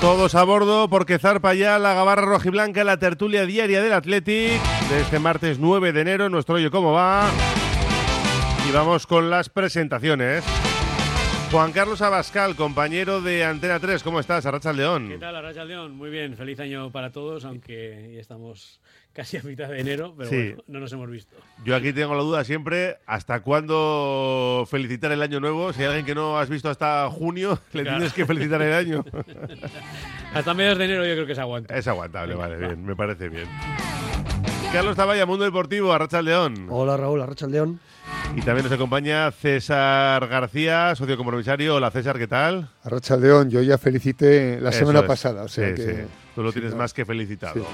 [0.00, 5.00] Todos a bordo porque zarpa ya la gabarra rojiblanca, la tertulia diaria del Athletic de
[5.02, 6.30] este martes 9 de enero.
[6.30, 7.28] Nuestro Oye Cómo Va.
[8.66, 10.42] Y vamos con las presentaciones.
[11.50, 14.46] Juan Carlos Abascal, compañero de Antena 3, ¿cómo estás?
[14.46, 15.08] Arracha León.
[15.08, 15.96] ¿Qué tal, Arracha León?
[15.96, 18.80] Muy bien, feliz año para todos, aunque ya estamos
[19.12, 20.36] casi a mitad de enero, pero Sí.
[20.36, 21.34] bueno, no nos hemos visto.
[21.64, 25.72] Yo aquí tengo la duda siempre, ¿hasta cuándo felicitar el año nuevo?
[25.72, 27.96] Si hay alguien que no has visto hasta junio, le Claro.
[27.98, 29.04] tienes que felicitar el año.
[30.32, 31.76] Hasta mediados de enero yo creo que se aguanta.
[31.76, 33.48] Es aguantable, vale, bien, me parece bien.
[34.72, 36.68] Carlos Taballa, Mundo Deportivo, Arracha León.
[36.70, 37.80] Hola Raúl, Arrachaldeón.
[38.36, 41.74] Y también nos acompaña César García, socio compromisario.
[41.76, 42.68] Hola César, ¿qué tal?
[42.84, 45.06] Arrachaldeón, yo ya felicité la Eso semana es.
[45.06, 45.92] pasada, o sea Sí, que sí.
[46.34, 46.78] Tú lo sí, tienes no.
[46.78, 47.66] más que felicitado.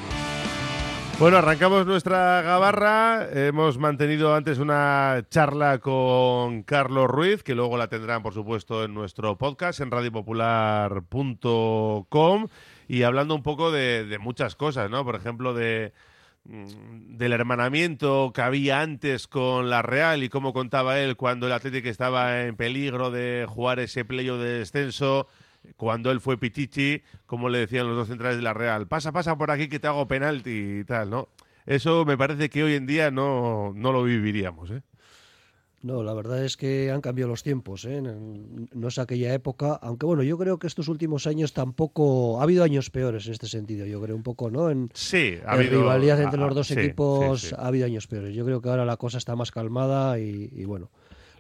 [1.19, 3.27] Bueno, arrancamos nuestra gabarra.
[3.33, 8.93] Hemos mantenido antes una charla con Carlos Ruiz, que luego la tendrán, por supuesto, en
[8.95, 12.49] nuestro podcast, en radiopopular.com,
[12.89, 15.05] y hablando un poco de, de muchas cosas, ¿no?
[15.05, 15.93] Por ejemplo, de
[16.49, 21.89] del hermanamiento que había antes con la Real y cómo contaba él cuando el Atlético
[21.89, 25.27] estaba en peligro de jugar ese playo de descenso,
[25.77, 29.37] cuando él fue Pichichi, como le decían los dos centrales de la Real, pasa, pasa
[29.37, 31.29] por aquí que te hago penalti y tal, ¿no?
[31.67, 34.83] Eso me parece que hoy en día no, no lo viviríamos, ¿eh?
[35.83, 38.01] No, la verdad es que han cambiado los tiempos, ¿eh?
[38.01, 42.65] No es aquella época, aunque bueno, yo creo que estos últimos años tampoco ha habido
[42.65, 44.71] años peores en este sentido, yo creo un poco, ¿no?
[44.71, 45.81] En, Sí, ha en habido...
[45.83, 47.55] rivalidad entre los dos equipos sí, sí.
[47.57, 48.35] ha habido años peores.
[48.35, 50.91] Yo creo que ahora la cosa está más calmada y, y bueno,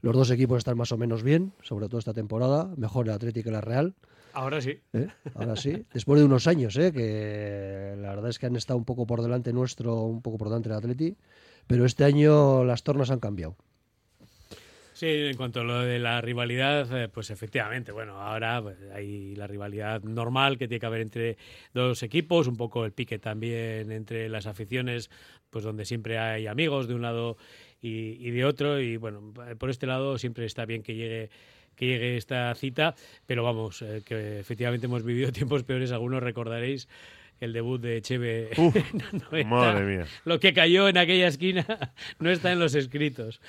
[0.03, 3.47] los dos equipos están más o menos bien, sobre todo esta temporada, mejor el Atlético
[3.47, 3.95] que la Real.
[4.35, 4.79] Ahora sí.
[4.93, 5.09] ¿eh?
[5.35, 6.93] Ahora sí, después de unos años, ¿eh?
[6.93, 10.49] que la verdad es que han estado un poco por delante nuestro, un poco por
[10.49, 11.17] delante del Atleti,
[11.67, 13.57] pero este año las tornas han cambiado.
[14.97, 19.37] Sí, en cuanto a lo de la rivalidad, eh, pues efectivamente, bueno, ahora pues, hay
[19.37, 21.37] la rivalidad normal que tiene que haber entre
[21.75, 25.11] dos equipos, un poco el pique también entre las aficiones,
[25.51, 27.37] pues donde siempre hay amigos de un lado
[27.83, 31.29] y, y de otro, y bueno, por este lado siempre está bien que llegue
[31.75, 32.95] que llegue esta cita,
[33.27, 36.89] pero vamos, eh, que efectivamente hemos vivido tiempos peores, algunos recordaréis
[37.39, 39.45] el debut de Cheve Uf, en la 90.
[39.45, 40.07] madre mía.
[40.25, 41.67] Lo que cayó en aquella esquina
[42.19, 43.43] no está en los escritos.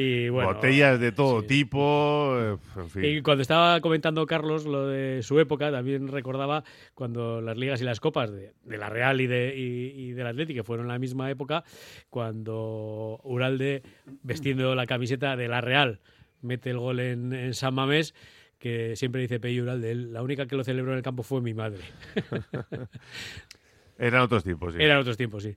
[0.00, 1.48] Y bueno, Botellas de todo sí.
[1.48, 3.04] tipo, eh, en fin.
[3.04, 6.62] Y cuando estaba comentando Carlos lo de su época, también recordaba
[6.94, 10.28] cuando las ligas y las copas de, de la Real y, de, y, y del
[10.28, 11.64] Atlético fueron la misma época,
[12.10, 13.82] cuando Uralde,
[14.22, 15.98] vestiendo la camiseta de la Real,
[16.42, 18.14] mete el gol en, en San Mamés,
[18.60, 21.40] que siempre dice Pello Uralde, "Él- la única que lo celebró en el campo fue
[21.40, 21.80] mi madre.
[23.98, 24.82] Eran otros tiempos, sí.
[24.82, 25.56] Eran otros tiempos, sí.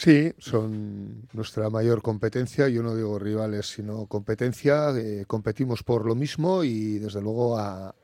[0.00, 2.70] Sí, son nuestra mayor competencia.
[2.70, 4.96] Yo no digo rivales, sino competencia.
[4.96, 7.94] eh, competimos por lo mismo y desde luego a,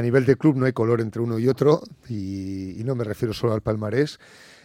[0.00, 3.52] nivel de club no hay color entre uno y otro y, no me refiero solo
[3.52, 4.20] al palmarés.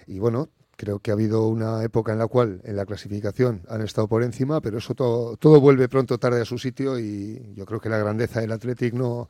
[0.06, 3.82] Y bueno, creo que ha habido una época en la cual en la clasificación han
[3.82, 7.66] estado por encima, pero eso todo, todo vuelve pronto tarde a su sitio y yo
[7.66, 9.28] creo que la grandeza del Athletic no,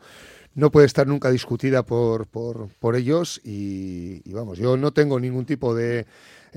[0.55, 5.45] no puede estar nunca discutida por, por, por ellos y vamos, yo no tengo ningún
[5.45, 6.05] tipo de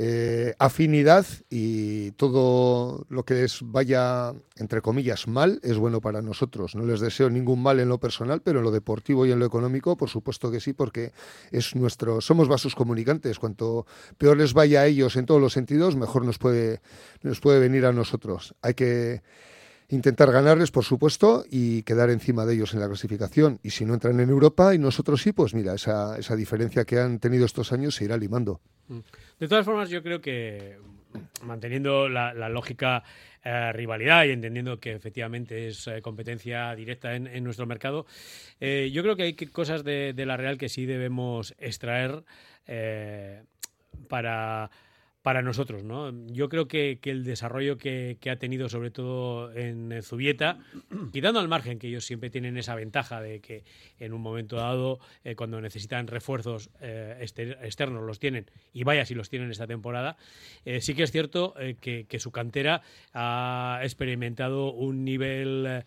[0.01, 6.77] eh, afinidad y todo lo que les vaya, entre comillas, mal es bueno para nosotros.
[6.77, 9.47] No les deseo ningún mal en lo personal, pero en lo deportivo y en lo
[9.47, 11.11] económico, por supuesto que sí, porque
[11.51, 13.41] es nuestro, somos vasos comunicantes.
[13.41, 13.87] Cuanto
[14.19, 16.81] peor les vaya a ellos en todos los sentidos, mejor nos puede,
[17.23, 18.55] nos puede venir a nosotros.
[18.63, 19.23] Hay que
[19.89, 23.59] intentar ganarles, por supuesto, y quedar encima de ellos en la clasificación.
[23.63, 26.99] Y si no entran en Europa y nosotros sí, pues mira, esa, esa diferencia que
[26.99, 28.61] han tenido estos años se irá limando.
[29.39, 30.79] De todas formas, yo creo que
[31.43, 33.03] manteniendo la, lógica
[33.45, 38.07] eh, rivalidad y entendiendo que efectivamente es eh, competencia directa en, nuestro mercado,
[38.61, 42.25] eh, yo creo que hay cosas de, la Real que sí debemos extraer
[44.09, 44.71] para,
[45.23, 45.85] para nosotros.
[45.85, 46.13] ¿no?
[46.27, 50.59] Yo creo que, el desarrollo que, ha tenido, sobre todo en Zubieta,
[51.13, 53.65] quitando al margen que ellos siempre tienen esa ventaja de que
[53.99, 59.05] en un momento dado, eh, cuando necesitan refuerzos eh, exter- externos, los tienen, y vaya
[59.05, 60.17] si los tienen esta temporada,
[60.65, 62.83] eh, sí que es cierto que, que su cantera
[63.13, 65.85] ha experimentado un nivel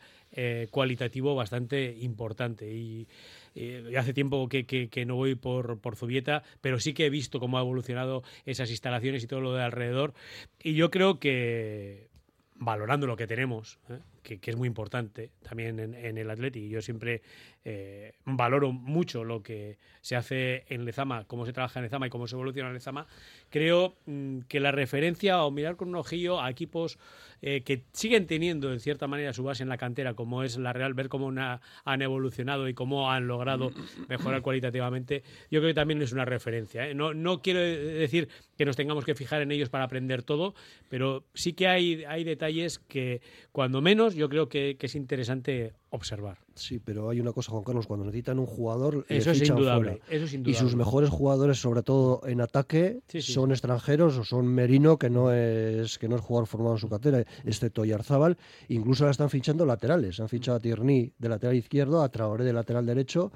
[0.69, 2.71] cualitativo bastante importante.
[2.71, 3.07] Y
[3.55, 7.57] eh, hace tiempo que, no voy por, por Zubieta, pero sí que he visto cómo
[7.57, 10.13] ha evolucionado esas instalaciones y todo lo de alrededor.
[10.61, 12.09] Y yo creo que
[12.55, 13.99] valorando lo que tenemos, ¿eh?
[14.23, 16.69] Que, es muy importante también en, en el Atleti.
[16.69, 17.21] Yo siempre
[17.63, 22.09] eh, valoro mucho lo que se hace en Lezama, cómo se trabaja en Lezama y
[22.09, 23.05] cómo se evoluciona en Lezama.
[23.49, 26.97] Creo mmm, que la referencia o mirar con un ojillo a equipos
[27.43, 30.73] eh, que siguen teniendo en cierta manera su base en la cantera, como es la
[30.73, 33.71] Real, ver cómo una, han evolucionado y cómo han logrado
[34.07, 36.87] mejorar cualitativamente, yo creo que también es una referencia.
[36.87, 36.95] ¿eh?
[36.95, 38.27] No, no quiero decir
[38.57, 40.55] que nos tengamos que fijar en ellos para aprender todo,
[40.89, 43.21] pero sí que hay, hay detalles que,
[43.51, 46.39] cuando menos, yo creo que, que es interesante observar.
[46.55, 50.25] Sí, pero hay una cosa, Juan Carlos, cuando necesitan un jugador, eso, es indudable, eso
[50.25, 50.57] es indudable.
[50.57, 53.33] Y sus mejores jugadores, sobre todo en ataque, sí, sí.
[53.33, 56.89] son extranjeros o son Merino, que no es que no es jugador formado en su
[56.89, 58.37] cartera, excepto Yarzábal.
[58.69, 60.19] Incluso ahora están fichando laterales.
[60.19, 63.31] Han fichado a Tierney de lateral izquierdo, a Traoré de lateral derecho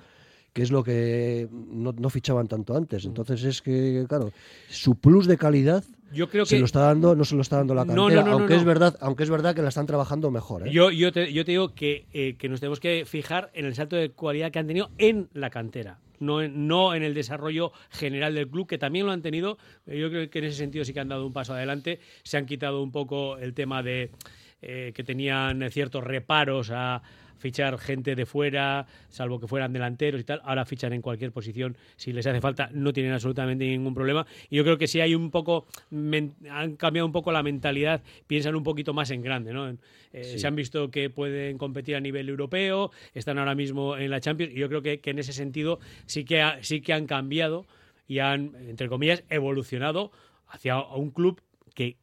[0.55, 3.03] que es lo que no, no, fichaban tanto antes.
[3.03, 4.31] Entonces es que, claro,
[4.69, 7.57] su plus de calidad yo creo que se lo está dando, no se lo está
[7.57, 9.85] dando la cantera, no, no, no, aunque es verdad, aunque es verdad que la están
[9.85, 10.65] trabajando mejor.
[10.65, 10.71] ¿eh?
[10.71, 13.75] Yo, yo, te, yo te digo que, eh, que nos tenemos que fijar en el
[13.75, 15.99] salto de cualidad que han tenido en la cantera.
[16.21, 19.57] No en, no en el desarrollo general del club, que también lo han tenido.
[19.85, 21.99] Yo creo que en ese sentido sí que han dado un paso adelante.
[22.23, 24.09] Se han quitado un poco el tema de
[24.61, 27.03] eh, que tenían ciertos reparos a,
[27.37, 30.41] fichar gente de fuera, salvo que fueran delanteros y tal.
[30.43, 34.25] Ahora fichan en cualquier posición si les hace falta, no tienen absolutamente ningún problema.
[34.49, 35.65] Y yo creo que sí hay un poco,
[36.49, 39.69] han cambiado un poco la mentalidad, piensan un poquito más en grande, ¿no?
[39.69, 40.39] Eh, sí.
[40.39, 44.53] Se han visto que pueden competir a nivel europeo, están ahora mismo en la Champions
[44.53, 47.65] y yo creo que, que en ese sentido sí que, ha, sí que han cambiado
[48.07, 50.11] y han, entre comillas, evolucionado
[50.47, 51.41] hacia un club
[51.73, 51.97] que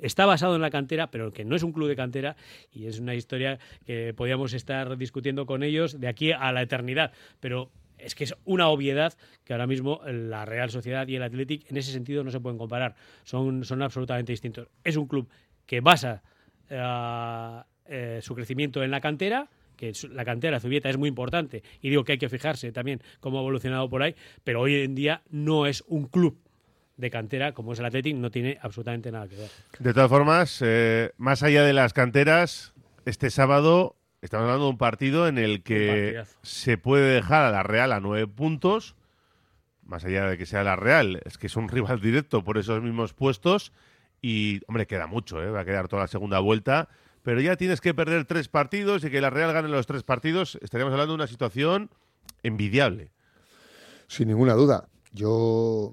[0.00, 2.36] está basado en la cantera, pero que no es un club de cantera
[2.72, 7.12] y es una historia que podíamos estar discutiendo con ellos de aquí a la eternidad.
[7.40, 9.14] Pero es que es una obviedad
[9.44, 12.58] que ahora mismo la Real Sociedad y el Athletic en ese sentido no se pueden
[12.58, 12.94] comparar.
[13.24, 14.68] Son, son absolutamente distintos.
[14.84, 15.28] Es un club
[15.66, 16.22] que basa
[16.70, 21.88] uh, eh, su crecimiento en la cantera que la cantera Zubieta es muy importante y
[21.88, 24.14] digo que hay que fijarse también cómo ha evolucionado por ahí,
[24.44, 26.38] pero hoy en día no es un club
[27.00, 29.50] de cantera, como es el Athletic, no tiene absolutamente nada que ver.
[29.78, 32.74] De todas formas, eh, más allá de las canteras,
[33.04, 37.62] este sábado estamos hablando de un partido en el que se puede dejar a la
[37.62, 38.96] Real a nueve puntos,
[39.82, 42.82] más allá de que sea la Real, es que es un rival directo por esos
[42.82, 43.72] mismos puestos
[44.20, 45.50] y, hombre, queda mucho, ¿eh?
[45.50, 46.88] va a quedar toda la segunda vuelta,
[47.22, 50.58] pero ya tienes que perder tres partidos y que la Real gane los tres partidos,
[50.62, 51.90] estaríamos hablando de una situación
[52.42, 53.10] envidiable.
[54.06, 54.88] Sin ninguna duda.
[55.12, 55.92] Yo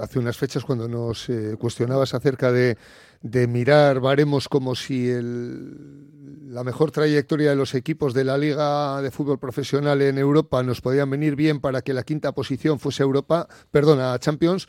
[0.00, 2.76] hace unas fechas cuando nos eh, cuestionabas acerca de,
[3.22, 9.00] de, mirar baremos como si el, la mejor trayectoria de los equipos de la Liga
[9.02, 13.02] de Fútbol Profesional en Europa nos podían venir bien para que la quinta posición fuese
[13.02, 14.68] Europa, perdona, Champions.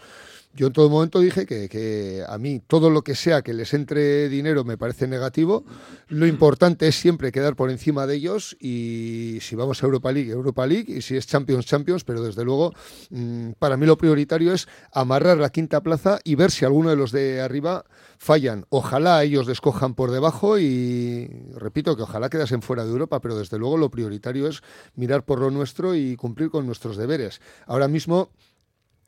[0.56, 4.30] Yo en todo momento dije que, a mí todo lo que sea que les entre
[4.30, 5.66] dinero me parece negativo.
[6.08, 10.32] Lo importante es siempre quedar por encima de ellos y si vamos a Europa League,
[10.32, 12.74] Europa League y si es Champions, Champions, pero desde luego
[13.10, 16.96] mmm, para mí lo prioritario es amarrar la quinta plaza y ver si alguno de
[16.96, 17.84] los de arriba
[18.18, 18.66] fallan.
[18.70, 23.60] Ojalá ellos descojan por debajo y repito que ojalá quedasen fuera de Europa, pero desde
[23.60, 24.62] luego lo prioritario es
[24.96, 27.42] mirar por lo nuestro y cumplir con nuestros deberes.
[27.68, 28.30] Ahora mismo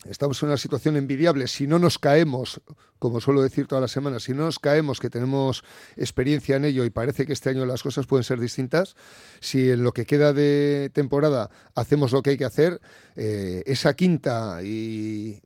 [0.10, 1.48] estamos en una situación envidiable.
[1.48, 2.62] Si no nos caemos,
[3.00, 5.64] como suelo decir todas las semanas, si no nos caemos, que tenemos
[5.96, 8.96] experiencia en ello y parece que este año las cosas pueden ser distintas,
[9.40, 12.82] si en lo que queda de temporada hacemos lo que hay que hacer,
[13.16, 15.42] eh, esa quinta y,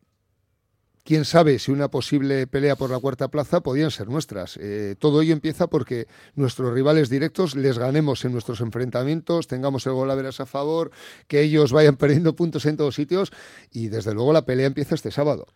[1.03, 4.57] quién sabe si una posible pelea por la cuarta plaza podían ser nuestras.
[4.61, 9.93] Eh, todo ello empieza porque nuestros rivales directos les ganemos en nuestros enfrentamientos, tengamos el
[9.93, 10.91] gol a a favor,
[11.27, 13.31] que ellos vayan perdiendo puntos en todos sitios
[13.71, 15.47] y desde luego la pelea empieza este sábado.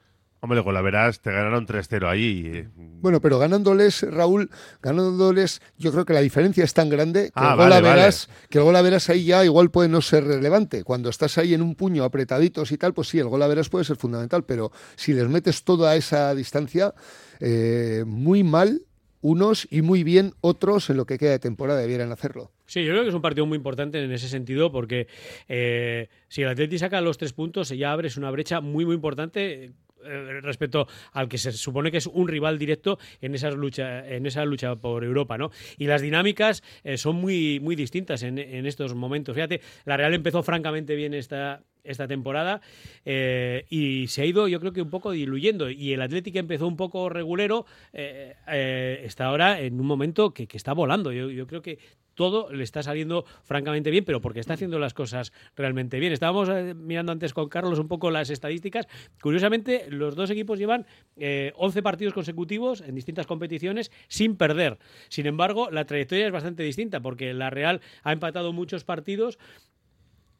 [0.45, 2.67] Hombre, con la verás, te ganaron 3-0 ahí.
[2.75, 7.53] Bueno, pero ganándoles, Raúl, ganándoles, yo creo que la diferencia es tan grande que, ah,
[7.53, 8.47] el, gol vale, verás, vale.
[8.51, 10.83] que el gol a verás ahí ya igual puede no ser relevante.
[10.83, 13.69] Cuando estás ahí en un puño apretaditos y tal, pues sí, el gol a verás
[13.69, 16.93] puede ser fundamental, pero si les metes toda esa distancia,
[17.39, 18.83] eh, muy mal
[19.21, 22.51] unos y muy bien otros en lo que queda de temporada debieran hacerlo.
[22.67, 25.07] Sí, yo creo que es un partido muy importante en ese sentido porque
[25.47, 29.73] eh, si el Atleti saca los tres puntos ya abres una brecha muy muy importante
[30.05, 34.25] eh, respecto al que se supone que es un rival directo en esa lucha en
[34.25, 35.51] esa lucha por Europa, ¿no?
[35.77, 39.35] Y las dinámicas eh, son muy muy distintas en, en, estos momentos.
[39.35, 42.61] Fíjate, la Real empezó francamente bien esta esta temporada
[43.05, 46.67] eh, y se ha ido yo creo que un poco diluyendo y el Atlético empezó
[46.67, 51.47] un poco regulero eh, eh, está ahora en un momento que, está volando yo, yo,
[51.47, 51.79] creo que
[52.13, 56.13] todo le está saliendo francamente bien, pero porque está haciendo las cosas realmente bien.
[56.13, 58.87] Estábamos mirando antes con Carlos un poco las estadísticas.
[59.21, 60.85] Curiosamente, los dos equipos llevan
[61.17, 64.77] 11 partidos consecutivos en distintas competiciones sin perder.
[65.09, 69.37] Sin embargo, la trayectoria es bastante distinta porque la Real ha empatado muchos partidos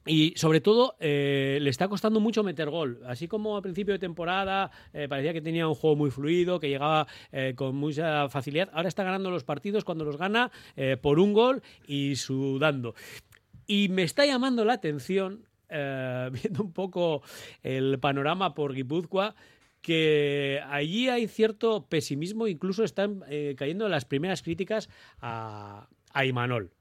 [0.05, 3.01] y sobre todo eh, le está costando mucho meter gol.
[3.07, 6.69] Así como a principio de temporada eh, parecía que tenía un juego muy fluido, que
[6.69, 10.51] llegaba eh, con mucha facilidad, ahora está ganando los partidos cuando los gana
[11.01, 12.93] por un gol y sudando.
[13.65, 17.23] Y me está llamando la atención, viendo un poco
[17.63, 19.35] el panorama por Guipúzcoa,
[19.81, 23.23] que allí hay cierto pesimismo, incluso están
[23.55, 26.74] cayendo las primeras críticas a, a Imanol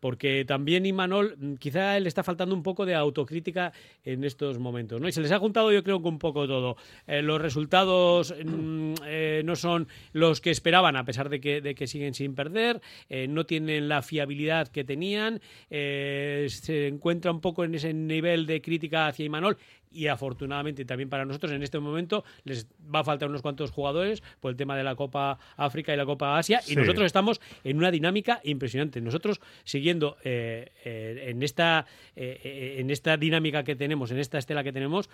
[0.00, 3.72] porque también Imanol, mm, quizá le está faltando un poco de autocrítica
[4.04, 5.08] en estos momentos, ¿no?
[5.08, 6.76] Y se les ha juntado yo creo que un poco todo.
[7.06, 11.74] Eh, los resultados mm, eh, no son los que esperaban, a pesar de que, de
[11.74, 15.40] que siguen sin perder, eh, no tienen la fiabilidad que tenían,
[15.70, 19.58] se encuentra un poco en ese nivel de crítica hacia Imanol
[19.90, 24.22] y afortunadamente también para nosotros en este momento les va a faltar unos cuantos jugadores
[24.40, 27.78] por el tema de la Copa África y la Copa Asia y nosotros estamos en
[27.78, 29.00] una dinámica impresionante.
[29.00, 34.64] Nosotros siguiendo eh, eh, en esta eh, en esta dinámica que tenemos, en esta estela
[34.64, 35.08] que tenemos,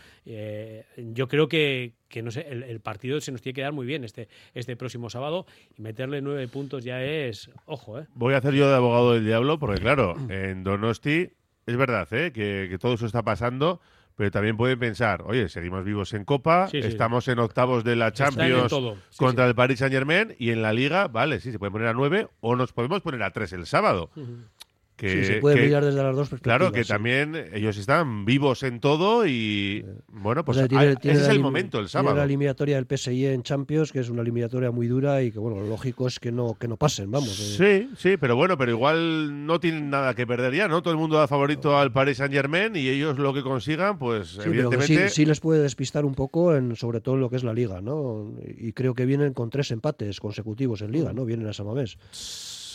[0.96, 4.04] yo creo que, que no sé, el, partido se nos tiene que dar muy bien
[4.04, 8.04] este este próximo sábado y meterle nueve puntos ya es ojo.
[8.14, 11.30] Voy a hacer yo de abogado del diablo porque claro, en Donosti
[11.66, 13.80] es verdad que, que todo eso está pasando
[14.16, 18.72] pero también pueden pensar, oye, seguimos vivos en Copa, estamos en octavos de la Champions
[19.16, 21.94] contra el Paris Saint Germain y en la Liga, vale, sí, se puede poner a
[21.94, 24.10] nueve o nos podemos poner a tres el sábado.
[24.96, 26.58] Que, se puede brillar desde las dos perspectivas.
[26.58, 31.80] Claro, que también ellos están vivos en todo y bueno, pues ese es el momento,
[31.80, 32.16] el sábado.
[32.16, 35.60] la eliminatoria del PSG en Champions, que es una eliminatoria muy dura y que bueno,
[35.60, 37.58] lo lógico es que no, que no pasen, vamos.
[37.58, 37.88] Eh.
[37.88, 40.80] Sí, sí, pero bueno, pero igual no tienen nada que perder ya, ¿no?
[40.80, 44.38] Todo el mundo da favorito al Paris Saint Germain y ellos lo que consigan, pues
[44.44, 45.08] evidentemente...
[45.08, 47.80] sí, les puede despistar un poco, en, sobre todo en lo que es la Liga,
[47.80, 48.32] ¿no?
[48.46, 51.24] Y creo que vienen con tres empates consecutivos en Liga, ¿no?
[51.24, 51.98] Vienen a Samamés.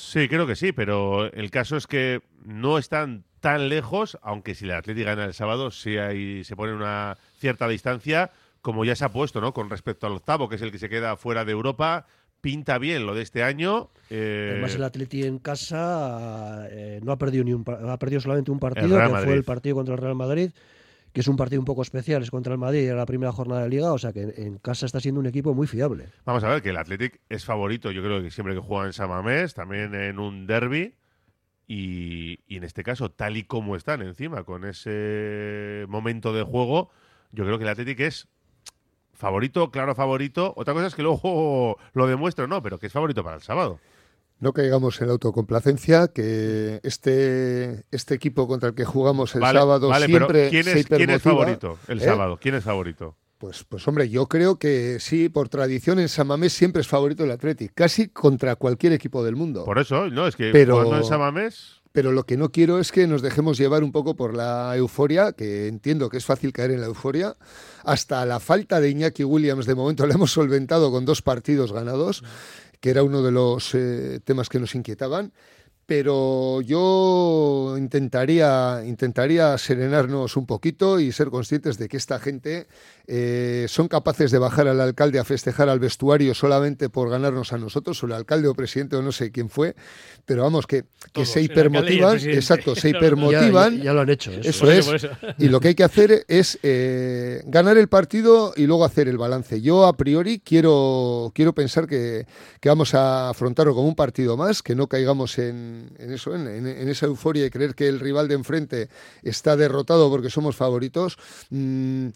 [0.09, 4.65] Sí, creo que sí, pero el caso es que no están tan lejos, aunque si
[4.65, 8.31] el Atlético gana el sábado, sí hay, se pone una cierta distancia,
[8.63, 9.53] como ya se ha puesto, ¿no?
[9.53, 12.07] Con respecto al octavo, que es el que se queda fuera de Europa,
[12.41, 13.91] pinta bien lo de este año.
[14.09, 14.47] Eh...
[14.53, 18.59] Además, el Atleti en casa eh, no ha perdido ni un, ha perdido solamente un
[18.59, 20.49] partido, que fue el partido contra el Real Madrid
[21.19, 23.69] es un partido un poco especial, es contra el Madrid, era la primera jornada de
[23.69, 26.09] liga, o sea que en, casa está siendo un equipo muy fiable.
[26.25, 28.93] Vamos a ver que el Athletic es favorito, yo creo que siempre que juega en
[28.93, 30.95] Samamés, también en un derby,
[31.71, 36.89] y, en este caso, tal y como están encima, con ese momento de juego,
[37.31, 38.27] yo creo que el Athletic es
[39.13, 40.53] favorito, claro favorito.
[40.55, 43.79] Otra cosa es que luego lo demuestre no, pero que es favorito para el sábado.
[44.39, 49.93] No caigamos en la autocomplacencia, que este, este equipo contra el que jugamos el sábado
[49.93, 52.05] siempre ¿quién es, ¿quién es favorito el ¿Eh?
[52.05, 52.39] sábado?
[52.41, 53.17] ¿Quién es favorito?
[53.37, 57.23] Pues, pues hombre, yo creo que sí, por tradición en San Mamés siempre es favorito
[57.23, 59.63] el Athletic, casi contra cualquier equipo del mundo.
[59.63, 61.79] Por eso, no, es que pero, en San Mamés...
[61.91, 65.33] Pero lo que no quiero es que nos dejemos llevar un poco por la euforia,
[65.33, 67.35] que entiendo que es fácil caer en la euforia.
[67.83, 72.23] Hasta la falta de Iñaki Williams, de momento la hemos solventado con dos partidos ganados
[72.79, 75.33] que era uno de los eh, temas que nos inquietaban
[75.89, 82.67] pero yo intentaría, intentaría serenarnos un poquito y ser conscientes de que esta gente
[83.11, 87.57] eh, son capaces de bajar al alcalde a festejar al vestuario solamente por ganarnos a
[87.57, 89.75] nosotros, o el alcalde o presidente o no sé quién fue,
[90.25, 93.81] pero vamos, que, que se hipermotivan, exacto, se hipermotivan.
[93.81, 94.31] Ya, lo han hecho.
[94.31, 95.07] Eso, es.
[95.37, 99.17] Y lo que hay que hacer es eh, ganar el partido y luego hacer el
[99.17, 99.61] balance.
[99.61, 102.27] Yo a priori quiero, quiero pensar que,
[102.59, 106.89] que vamos a afrontarlo como un partido más, que no caigamos en en, eso, en,
[106.89, 108.89] esa euforia de creer que el rival de enfrente
[109.23, 111.17] está derrotado porque somos favoritos.
[111.49, 112.07] Mm,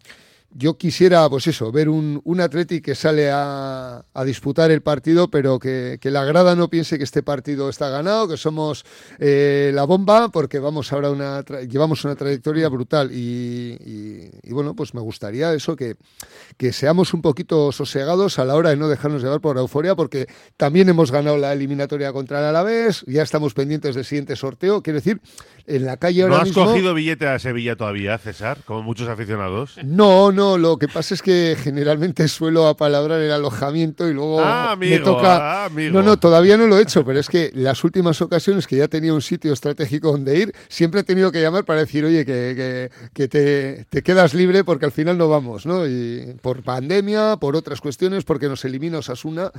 [0.56, 5.58] yo quisiera, pues eso, ver un, un Atleti que sale a, disputar el partido, pero
[5.58, 8.84] que, la grada no piense que este partido está ganado, que somos
[9.18, 13.10] eh, la bomba, porque vamos ahora una llevamos una trayectoria brutal.
[13.12, 15.96] Y, bueno, pues me gustaría eso, que,
[16.56, 19.96] que seamos un poquito sosegados a la hora de no dejarnos llevar por la euforia,
[19.96, 24.82] porque también hemos ganado la eliminatoria contra el Alavés, ya estamos pendientes del siguiente sorteo.
[24.82, 25.20] Quiero decir,
[25.66, 29.76] en la calle ahora ¿No has cogido billete a Sevilla todavía, César, como muchos aficionados?
[29.82, 34.76] No, no, lo que pasa es que generalmente suelo apalabrar el alojamiento y luego ah,
[34.78, 35.64] me toca...
[35.64, 38.76] Ah, no, no, todavía no lo he hecho, pero es que las últimas ocasiones que
[38.76, 42.24] ya tenía un sitio estratégico donde ir, siempre he tenido que llamar para decir, oye,
[42.24, 45.86] que, que, te, te, quedas libre porque al final no vamos, ¿no?
[45.86, 49.50] Y por pandemia, por otras cuestiones, porque nos elimina Osasuna.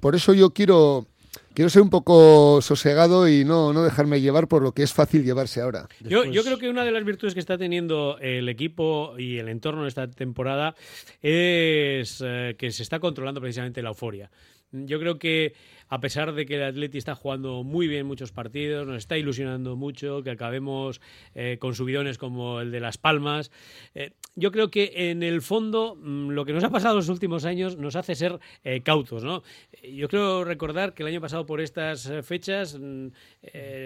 [0.00, 1.06] Por eso yo quiero
[1.54, 5.24] quiero ser un poco sosegado y no, no dejarme llevar por lo que es fácil
[5.24, 5.88] llevarse ahora.
[6.00, 9.48] Yo, yo, creo que una de las virtudes que está teniendo el equipo y el
[9.48, 10.74] entorno de esta temporada
[11.22, 14.30] es eh, que se está controlando precisamente la euforia.
[14.72, 15.54] Yo creo que
[15.88, 19.76] a pesar de que el Atleti está jugando muy bien muchos partidos, nos está ilusionando
[19.76, 21.00] mucho, que acabemos
[21.34, 23.50] eh, con subidones como el de Las Palmas.
[23.94, 27.08] Eh, yo creo que en el fondo mm, lo que nos ha pasado en los
[27.08, 29.24] últimos años nos hace ser eh, cautos.
[29.24, 29.42] ¿no?
[29.82, 33.08] Yo creo recordar que el año pasado por estas fechas mm,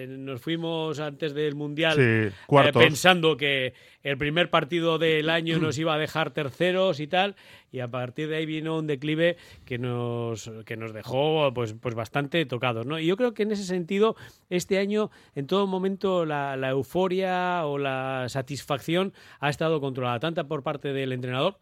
[0.09, 2.33] nos fuimos antes del Mundial
[2.73, 7.37] pensando que el primer partido del año nos iba a dejar terceros y tal,
[7.71, 11.95] y a partir de ahí vino un declive que nos, que nos dejó pues, pues
[11.99, 12.87] bastante tocados.
[12.87, 12.99] ¿no?
[12.99, 14.17] Y yo creo que en ese sentido,
[14.49, 20.62] este año, en todo momento, la, euforia o la satisfacción ha estado controlada, tanto por
[20.62, 21.59] parte del entrenador,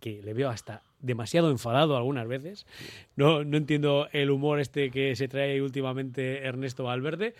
[0.00, 2.66] que le veo hasta demasiado enfadado algunas veces.
[3.16, 7.34] No, no entiendo el humor este que se trae últimamente Ernesto Valverde,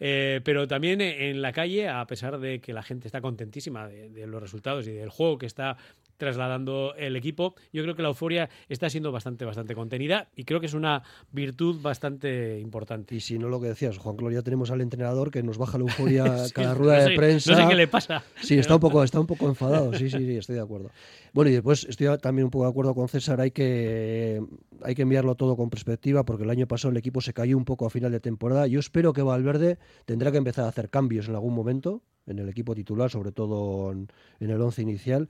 [0.00, 4.26] eh, pero también en la calle, a pesar de que la gente está contentísima de,
[4.26, 5.76] los resultados y del juego que está
[6.16, 10.60] trasladando el equipo, yo creo que la euforia está siendo bastante, bastante contenida y creo
[10.60, 11.02] que es una
[11.32, 13.14] virtud bastante importante.
[13.14, 15.84] Y si no lo que decías, Juan Gloria, tenemos al entrenador que nos baja la
[15.84, 17.52] euforia cada rueda de prensa.
[17.52, 18.22] No sé qué le pasa.
[18.40, 20.90] Sí, está un poco, está un poco enfadado, sí, sí, sí, estoy de acuerdo.
[21.32, 24.40] Bueno, y después estoy también un poco de acuerdo con César, hay que,
[24.82, 27.64] hay que enviarlo todo con perspectiva, porque el año pasado el equipo se cayó un
[27.64, 28.66] poco a final de temporada.
[28.66, 32.48] Yo espero que Valverde tendrá que empezar a hacer cambios en algún momento, en el
[32.48, 34.08] equipo titular, sobre todo en,
[34.40, 35.28] el once inicial.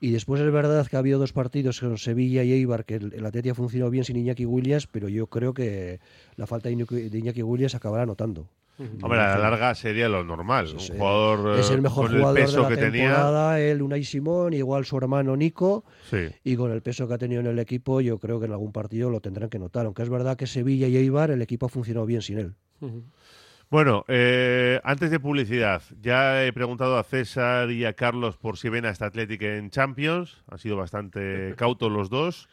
[0.00, 3.12] Y después es verdad que ha habido dos partidos con Sevilla y Eibar que el,
[3.14, 6.00] el ha funcionado bien sin Iñaki Williams, pero yo creo que
[6.36, 8.48] la falta de Iñaki Williams acabará notando.
[9.02, 10.68] Hombre, a la larga sería lo normal.
[10.72, 13.70] un jugador es el mejor con jugador el peso de la que temporada, tenía.
[13.70, 15.84] él, Unai Simón, igual su hermano Nico.
[16.08, 16.28] Sí.
[16.44, 18.70] Y con el peso que ha tenido en el equipo, yo creo que en algún
[18.70, 19.86] partido lo tendrán que notar.
[19.86, 22.54] Aunque es verdad que Sevilla y Eibar, el equipo ha funcionado bien sin él.
[23.70, 28.70] Bueno, eh, antes de publicidad, ya he preguntado a César y a Carlos por si
[28.70, 30.42] ven a esta Atlético en Champions.
[30.50, 32.48] Han sido bastante cautos los dos.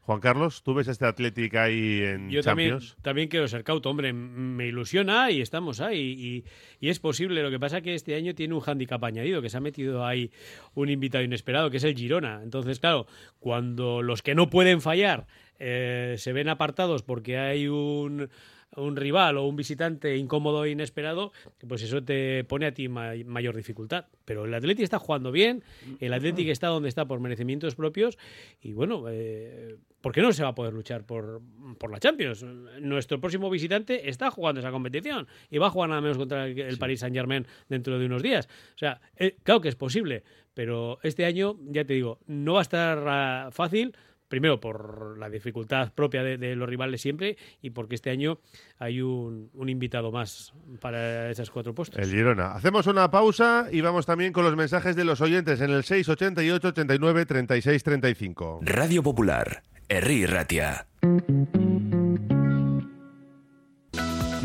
[0.00, 2.94] Juan Carlos, ¿tú ves este Atlético ahí en Yo Champions?
[2.94, 6.44] También, también quiero ser cauto, hombre, me ilusiona y estamos ahí.
[6.80, 9.50] Y, es posible, lo que pasa es que este año tiene un hándicap añadido, que
[9.50, 10.30] se ha metido ahí
[10.74, 12.40] un invitado inesperado, que es el Girona.
[12.44, 13.06] Entonces, claro,
[13.40, 15.26] cuando los que no pueden fallar
[15.58, 18.28] eh, se ven apartados porque hay un
[18.76, 21.32] un rival o un visitante incómodo e inesperado,
[21.66, 24.06] pues eso te pone a ti mayor dificultad.
[24.24, 25.62] Pero el Atlético está jugando bien,
[26.00, 28.18] el Atlético está donde está por merecimientos propios
[28.60, 31.40] y bueno, eh, ¿por qué no se va a poder luchar por,
[31.78, 32.44] por, la Champions?
[32.80, 36.78] Nuestro próximo visitante está jugando esa competición y va a jugar nada menos contra el,
[36.78, 38.48] Paris Saint Germain dentro de unos días.
[38.74, 40.22] O sea, eh, claro que es posible,
[40.54, 43.94] pero este año, ya te digo, no va a estar ah, fácil
[44.28, 48.38] primero por la dificultad propia de, los rivales siempre y porque este año
[48.78, 52.00] hay un, invitado más para esas cuatro puestos.
[52.00, 52.52] El Girona.
[52.52, 56.68] Hacemos una pausa y vamos también con los mensajes de los oyentes en el 688
[56.68, 58.60] 89 36 35.
[58.62, 60.86] Radio Popular, Herri Ratia.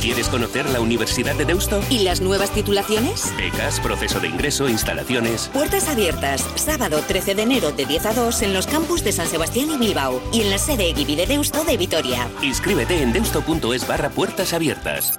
[0.00, 1.80] ¿Quieres conocer la Universidad de Deusto?
[1.90, 3.32] ¿Y las nuevas titulaciones?
[3.36, 5.50] Becas, proceso de ingreso, instalaciones.
[5.52, 9.26] Puertas abiertas, sábado 13 de enero de 10 a 2 en los campus de San
[9.26, 12.28] Sebastián y Bilbao y en la sede Eguibi de Deusto de Vitoria.
[12.42, 15.18] Inscríbete en deusto.es barra puertas abiertas.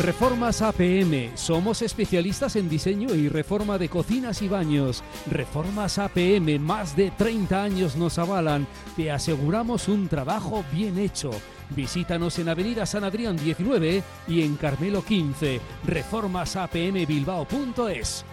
[0.00, 1.36] Reformas APM.
[1.36, 5.04] Somos especialistas en diseño y reforma de cocinas y baños.
[5.30, 8.66] Reformas APM, más de 30 años nos avalan.
[8.96, 11.30] Te aseguramos un trabajo bien hecho
[11.74, 15.60] Visítanos en Avenida San Adrián 19 y en Carmelo 15.
[15.84, 18.24] Reformasapmbilbao.es.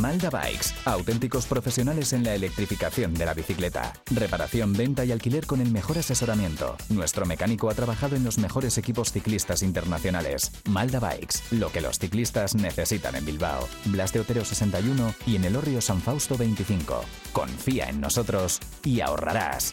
[0.00, 3.92] Malda Bikes, auténticos profesionales en la electrificación de la bicicleta.
[4.10, 6.76] Reparación, venta y alquiler con el mejor asesoramiento.
[6.88, 10.52] Nuestro mecánico ha trabajado en los mejores equipos ciclistas internacionales.
[10.68, 13.68] Malda Bikes, lo que los ciclistas necesitan en Bilbao.
[13.86, 17.04] Blas de Otero 61 y en el Orrio San Fausto 25.
[17.32, 19.72] Confía en nosotros y ahorrarás.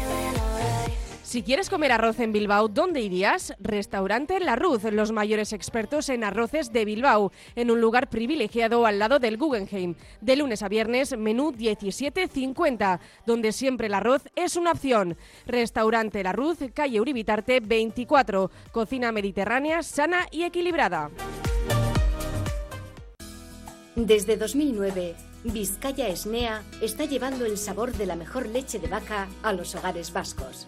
[1.31, 3.53] Si quieres comer arroz en Bilbao, ¿dónde irías?
[3.57, 8.99] Restaurante La Ruz, los mayores expertos en arroces de Bilbao, en un lugar privilegiado al
[8.99, 9.95] lado del Guggenheim.
[10.19, 15.15] De lunes a viernes, menú 17.50, donde siempre el arroz es una opción.
[15.45, 21.11] Restaurante La Ruz, calle Uribitarte 24, cocina mediterránea, sana y equilibrada.
[23.95, 25.15] Desde 2009,
[25.45, 30.11] Vizcaya Esnea está llevando el sabor de la mejor leche de vaca a los hogares
[30.11, 30.67] vascos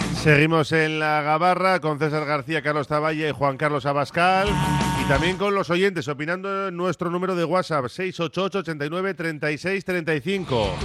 [0.21, 4.49] Seguimos en la Gabarra con César García, Carlos Taballa y Juan Carlos Abascal.
[5.03, 10.75] Y también con los oyentes opinando en nuestro número de WhatsApp 688 89 36 35.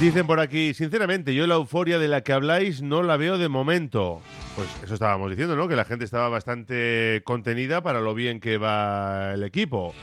[0.00, 3.48] Dicen por aquí, sinceramente, yo la euforia de la que habláis no la veo de
[3.48, 4.20] momento.
[4.56, 5.68] Pues eso estábamos diciendo, ¿no?
[5.68, 9.94] Que la gente estaba bastante contenida para lo bien que va el equipo.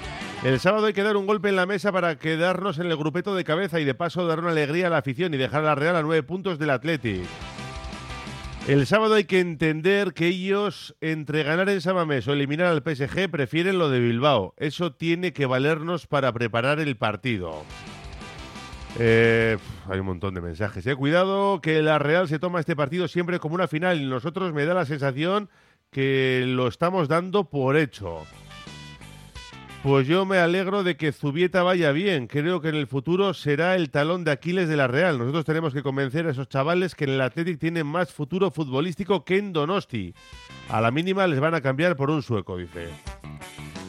[0.46, 3.36] El sábado hay que dar un golpe en la mesa para quedarnos en el grupeto
[3.36, 5.76] de cabeza y de paso dar una alegría a la afición y dejar a la
[5.76, 7.28] Real a nueve puntos del Athletic.
[8.68, 13.30] El sábado hay que entender que ellos, entre ganar en Samamés o eliminar al PSG,
[13.32, 14.56] prefieren lo de Bilbao.
[14.58, 17.64] Eso tiene que valernos para preparar el partido.
[19.00, 19.58] Eh,
[19.90, 20.86] hay un montón de mensajes.
[20.86, 20.98] Eh.
[20.98, 24.66] Cuidado que la Real se toma este partido siempre como una final y nosotros me
[24.66, 25.50] da la sensación
[25.90, 28.24] que lo estamos dando por hecho.
[29.84, 32.28] Pues yo me alegro de que Zubieta vaya bien.
[32.28, 35.18] Creo que en el futuro será el talón de Aquiles de la Real.
[35.18, 39.24] Nosotros tenemos que convencer a esos chavales que en el Athletic tienen más futuro futbolístico
[39.24, 40.14] que en Donosti.
[40.70, 42.90] A la mínima les van a cambiar por un sueco, dice.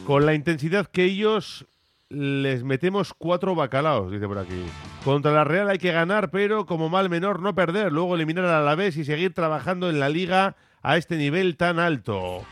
[0.05, 1.65] Con la intensidad que ellos
[2.09, 4.63] les metemos cuatro bacalaos, dice por aquí.
[5.03, 7.91] Contra la Real hay que ganar, pero como mal menor no perder.
[7.91, 12.45] Luego eliminar al Alavés y seguir trabajando en la liga a este nivel tan alto.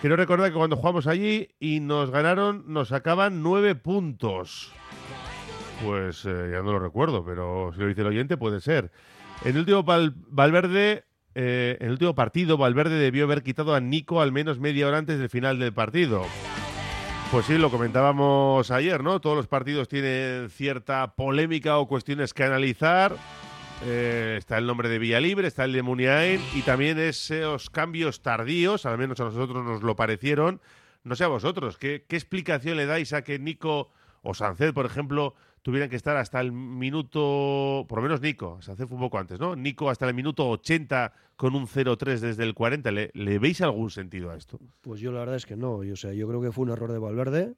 [0.00, 4.72] Quiero recordar que cuando jugamos allí y nos ganaron, nos sacaban nueve puntos.
[5.84, 8.90] Pues eh, ya no lo recuerdo, pero si lo dice el oyente puede ser.
[9.44, 11.04] En el último Valverde,
[11.34, 14.98] eh, en el último partido, Valverde debió haber quitado a Nico al menos media hora
[14.98, 16.22] antes del final del partido.
[17.30, 19.20] Pues sí, lo comentábamos ayer, ¿no?
[19.20, 23.16] Todos los partidos tienen cierta polémica o cuestiones que analizar.
[23.84, 28.86] Eh, está el nombre de Villalibre, está el de Muniain y también esos cambios tardíos,
[28.86, 30.60] al menos a nosotros nos lo parecieron.
[31.04, 33.90] No sé a vosotros, ¿qué, explicación le dais a que Nico
[34.22, 38.86] o Sanced, por ejemplo, tuvieran que estar hasta el minuto, por lo menos Nico, Sanced
[38.86, 39.54] fue un poco antes, ¿no?
[39.54, 42.90] Nico hasta el minuto 80 con un 0-3 desde el 40.
[42.90, 44.58] ¿Le, ¿Le, veis algún sentido a esto?
[44.80, 45.74] Pues yo la verdad es que no.
[45.74, 47.54] O sea, yo creo que fue un error de Valverde.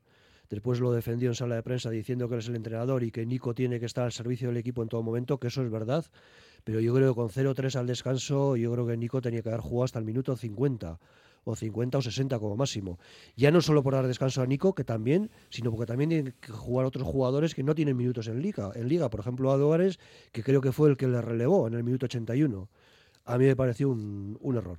[0.51, 3.27] Después lo defendió en sala de prensa diciendo que él es el entrenador y que
[3.27, 6.07] Nico tiene que estar al servicio del equipo en todo momento, que eso es verdad.
[6.65, 9.61] Pero yo creo que con 0-3 al descanso, yo creo que Nico tenía que haber
[9.61, 10.99] jugado hasta el minuto 50
[11.45, 12.99] o 50 o 60 como máximo.
[13.37, 16.53] Ya no solo por dar descanso a Nico, que también, sino porque también tienen que
[16.53, 18.71] jugar otros jugadores que no tienen minutos en liga.
[18.75, 19.79] En liga, por ejemplo, a
[20.33, 22.69] que creo que fue el que le relevó en el minuto 81.
[23.25, 24.79] A mí me pareció un, un error.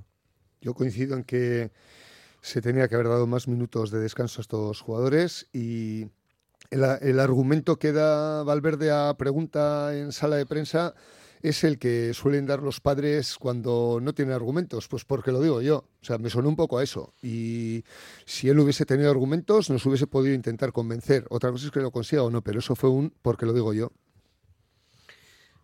[0.61, 1.71] Yo coincido en que
[2.41, 6.07] se tenía que haber dado más minutos de descanso a estos jugadores y
[6.71, 10.93] el, argumento que da Valverde a pregunta en sala de prensa
[11.41, 15.61] es el que suelen dar los padres cuando no tienen argumentos, pues porque lo digo
[15.61, 15.85] yo.
[16.01, 17.13] O sea, me sonó un poco a eso.
[17.23, 17.85] Y
[18.25, 21.25] si él hubiese tenido argumentos, nos hubiese podido intentar convencer.
[21.29, 23.73] Otra cosa es que lo consiga o no, pero eso fue un porque lo digo
[23.73, 23.91] yo.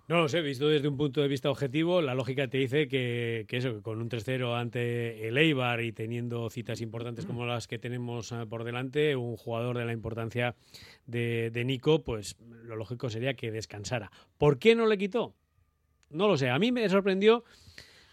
[0.08, 3.46] No lo sé, visto desde un punto de vista objetivo, la lógica te dice que,
[3.48, 7.68] que eso, que con un 3-0 ante el Eibar y teniendo citas importantes como las
[7.68, 10.56] que tenemos eh, por delante, un jugador de la importancia
[11.08, 14.12] de, de Nico, pues lo lógico sería que descansara.
[14.38, 15.34] ¿Por qué no le quitó?
[16.12, 16.50] No lo sé.
[16.52, 17.44] A mí me sorprendió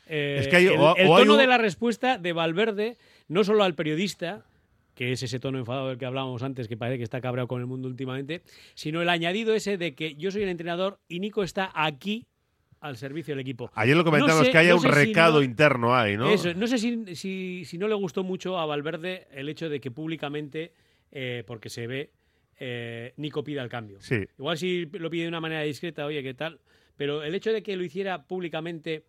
[0.07, 2.97] eh, Es que hay- el, hay tono de la respuesta de Valverde,
[3.29, 4.47] no solo al periodista,
[4.95, 7.61] que es ese tono enfadado del que hablábamos antes, que parece que está cabreado con
[7.61, 8.43] el mundo últimamente,
[8.75, 12.27] sino el añadido ese de que yo soy el entrenador y Nico está aquí
[12.81, 13.71] al servicio del equipo.
[13.75, 16.29] Ayer lo comentamos No sé- que haya no un si recado no- interno ahí, ¿no?
[16.31, 19.81] Eso, no sé si, si, si no le gustó mucho a Valverde el hecho de
[19.81, 20.73] que públicamente,
[21.13, 22.11] eh, porque se ve,
[22.59, 23.99] eh, Nico pida el cambio.
[24.01, 24.17] Sí.
[24.39, 26.59] Igual si lo pide de una manera discreta, oye, ¿qué tal?
[26.97, 29.05] Pero el hecho de que lo hiciera públicamente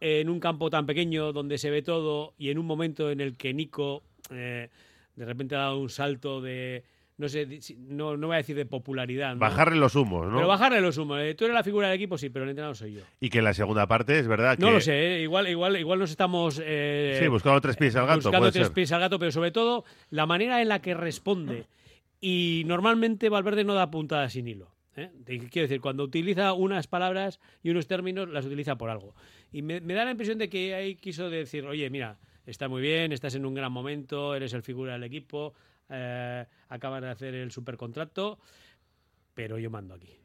[0.00, 3.36] en un campo tan pequeño donde se ve todo y en un momento en el
[3.36, 4.68] que Nico eh,
[5.16, 6.82] de repente ha dado un salto de,
[7.18, 7.46] no sé,
[7.78, 9.34] no, no voy a decir de popularidad.
[9.34, 9.40] ¿no?
[9.40, 10.36] Bajarle los humos, ¿no?
[10.36, 11.20] Pero bajarle los humos.
[11.20, 13.02] Eh, Tú eres la figura del equipo, sí, pero el entrenador soy yo.
[13.20, 14.62] Y que en la segunda parte es verdad que...
[14.62, 15.22] No lo sé, ¿eh?
[15.22, 16.60] igual, igual, igual nos estamos...
[16.64, 18.74] eh, Sí, buscando tres pies al gato, Buscando tres ser.
[18.74, 21.66] pies al gato, pero sobre todo la manera en la que responde.
[22.20, 24.72] Y normalmente Valverde no da puntadas sin hilo.
[24.96, 25.10] ¿eh?
[25.26, 29.14] Quiero decir, cuando utiliza unas palabras y unos términos, las utiliza por algo.
[29.52, 32.82] Y me, me da la impresión de que ahí quiso decir, oye, mira, está muy
[32.82, 35.54] bien, estás en un gran momento, eres el figura del equipo,
[35.88, 38.38] eh, acabas de hacer el supercontrato,
[39.34, 40.18] pero yo mando aquí.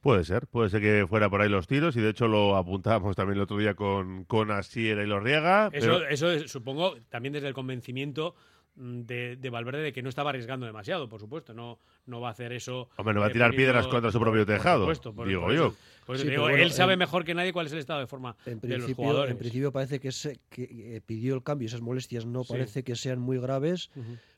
[0.00, 3.14] Puede ser, puede ser que fuera por ahí los tiros y de hecho lo apuntábamos
[3.16, 5.68] también el otro día con, con Asier y Lorriaga.
[5.72, 8.34] Eso, pero- eso es, supongo también desde el convencimiento
[8.74, 11.52] de, de Valverde de que no estaba arriesgando demasiado, por supuesto.
[11.54, 12.88] No, no va a hacer eso.
[12.96, 15.42] Hombre, no va a tirar poniendo- piedras contra su propio por tejado, supuesto, por- digo
[15.42, 15.66] por yo.
[15.68, 17.66] eso- por eso Sí, te digo, pero bueno, él sabe en- mejor que nadie cuál
[17.66, 19.30] es el estado de forma En de los principio, jugadores.
[19.32, 20.10] en principio parece que,
[20.48, 21.66] que eh, pidió el cambio.
[21.66, 22.52] Esas molestias no Sí.
[22.52, 23.90] parece que sean muy graves,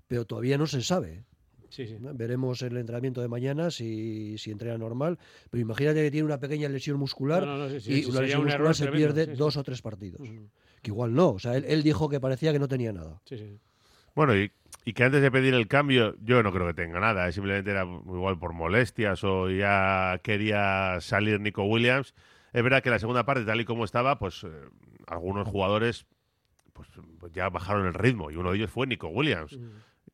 [0.08, 1.24] pero todavía no se sabe.
[1.70, 1.96] Sí, sí.
[1.98, 2.12] ¿no?
[2.12, 5.18] Veremos el entrenamiento de mañana si, si entrena normal.
[5.48, 8.20] Pero imagínate que tiene una pequeña lesión muscular No, no, no, sí, sí, y una
[8.20, 9.36] lesión un muscular se tremendo, pierde sí, sí.
[9.38, 10.20] dos o tres partidos.
[10.82, 11.30] Que igual no.
[11.30, 13.22] O sea, él, él dijo que parecía que no tenía nada.
[13.24, 13.58] Sí, sí.
[14.14, 14.52] Bueno, y,
[14.84, 17.70] y que antes de pedir el cambio, yo no creo que tenga nada, eh, simplemente
[17.70, 22.14] era igual por molestias o ya quería salir Nico Williams.
[22.52, 24.50] Es verdad que la segunda parte, tal y como estaba, pues eh,
[25.06, 26.06] algunos jugadores
[26.72, 29.58] pues, pues ya bajaron el ritmo y uno de ellos fue Nico Williams.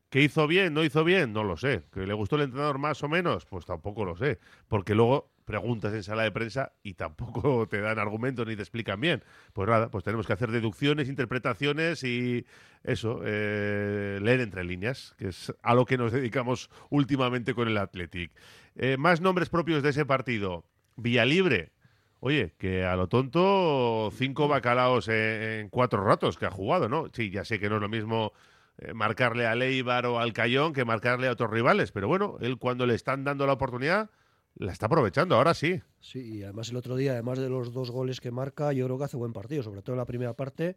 [0.09, 0.73] ¿Qué hizo bien?
[0.73, 1.33] ¿No hizo bien?
[1.33, 1.83] No lo sé.
[1.91, 3.45] ¿Que le gustó el entrenador más o menos?
[3.45, 4.39] Pues tampoco lo sé.
[4.67, 9.01] Porque luego preguntas en sala de prensa y tampoco te dan argumentos ni te explican
[9.01, 9.23] bien.
[9.51, 12.45] Pues nada, pues tenemos que hacer deducciones, interpretaciones y
[12.83, 17.79] eso, eh, leer entre líneas, que es a lo que nos dedicamos últimamente con el
[17.79, 18.31] Athletic.
[18.75, 20.65] Eh, más nombres propios de ese partido.
[20.97, 21.71] Villalibre.
[22.19, 27.07] Oye, que a lo tonto cinco bacalaos en, en cuatro ratos que ha jugado, ¿no?
[27.11, 28.33] Sí, ya sé que no es lo mismo
[28.77, 32.57] eh, marcarle a Leibar o al Cayón que marcarle a otros rivales, pero bueno, él
[32.59, 34.11] cuando le están dando la oportunidad,
[34.59, 35.81] la está aprovechando, ahora sí.
[35.99, 38.97] Sí, y además el otro día, además de los dos goles que marca, yo creo
[38.97, 40.75] que hace buen partido, sobre todo en la primera parte,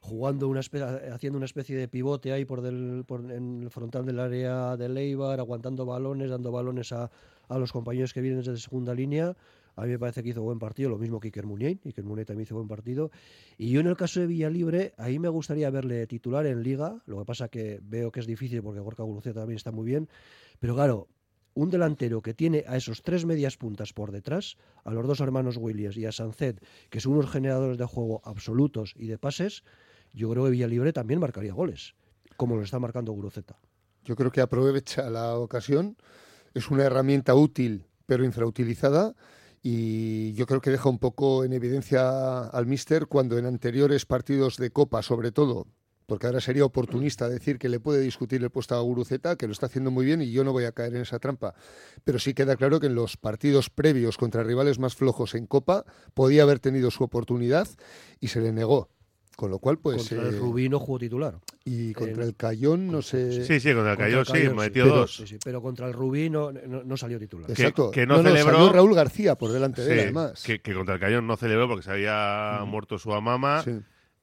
[0.00, 4.04] jugando una espe- haciendo una especie de pivote ahí por, del, por en el frontal
[4.04, 7.10] del área de Leibar, aguantando balones, dando balones a,
[7.48, 9.34] a los compañeros que vienen desde segunda línea.
[9.76, 11.80] A mí me parece que hizo buen partido, lo mismo que Iker Muniain.
[11.84, 13.10] Iker Muniain también hizo buen partido.
[13.58, 17.02] Y yo en el caso de Villalibre, ahí me gustaría verle titular en Liga.
[17.06, 20.08] Lo que pasa que veo que es difícil porque Gorka Guruceta también está muy bien.
[20.60, 21.08] Pero claro,
[21.54, 25.56] un delantero que tiene a esos tres medias puntas por detrás, a los dos hermanos
[25.56, 29.64] Williams y a Sancet, que son unos generadores de juego absolutos y de pases,
[30.12, 31.94] yo creo que Villalibre también marcaría goles,
[32.36, 33.58] como lo está marcando Guruceta.
[34.04, 35.96] Yo creo que aprovecha la ocasión.
[36.52, 39.14] Es una herramienta útil, pero infrautilizada.
[39.62, 44.58] Y yo creo que deja un poco en evidencia al míster cuando en anteriores partidos
[44.58, 45.66] de Copa, sobre todo,
[46.06, 49.52] porque ahora sería oportunista decir que le puede discutir el puesto a Guruceta, que lo
[49.52, 51.54] está haciendo muy bien y yo no voy a caer en esa trampa.
[52.04, 55.84] Pero sí queda claro que en los partidos previos contra rivales más flojos en Copa
[56.12, 57.68] podía haber tenido su oportunidad
[58.20, 58.88] y se le negó.
[59.36, 60.08] Con lo cual, pues.
[60.08, 61.40] contra el eh, Rubí no jugó titular.
[61.64, 63.44] Y contra Eh, el Cayón, no sé.
[63.44, 65.16] Sí, sí, contra el Cayón sí, metió Pero- dos.
[65.16, 67.50] Sí, sí, pero contra el Rubí no, no, no salió titular.
[67.50, 67.90] Exacto.
[67.90, 68.52] Que, que no, No, no, celebró.
[68.58, 70.40] salió Raúl García por delante de él, además.
[70.44, 73.64] Que, que contra el Cayón no celebró porque se había muerto su mamá.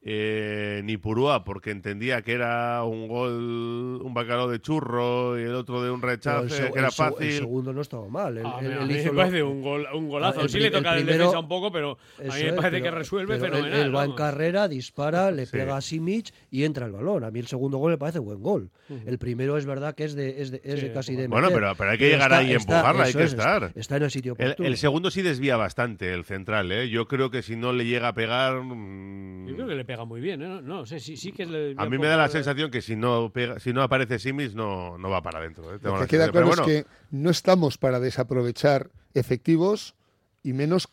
[0.04, 5.54] Eh, ni Purúa porque entendía que era un gol, un bacalao de churro y el
[5.54, 7.28] otro de un rechazo, el que era el fácil.
[7.28, 8.36] El segundo no estaba mal.
[8.36, 10.40] Él- A él- mí- a mí hizo me lo- parece un, gol, un golazo.
[10.40, 12.54] Ah, el sí le toca el primero- defensa un poco, pero a mí me es,
[12.54, 13.74] parece que resuelve fenomenal.
[13.80, 15.52] Él, va en carrera, dispara, le Sí.
[15.52, 17.24] pega a Simic y entra el balón.
[17.24, 18.72] A mí el segundo gol me parece buen gol.
[19.06, 21.48] El primero es verdad que es de, es de, es Sí, de casi de Bueno,
[21.50, 23.72] meter, pero, pero hay que llegar ahí y empujarla, hay que es, estar.
[23.76, 26.90] Está en el sitio El, el segundo sí desvía bastante, el central, ¿eh?
[26.90, 28.62] Yo creo que si no le llega a pegar...
[28.64, 30.48] mm, Yo creo que le pega muy bien, ¿eh?
[30.48, 32.96] No, no sé, sí, sí que le A mí me da la sensación que si
[32.96, 35.76] no pega, si no aparece Simis no, no va para adentro.
[35.76, 35.80] ¿eh?
[35.82, 39.96] Lo que queda claro es que no estamos para desaprovechar efectivos
[40.44, 40.88] y menos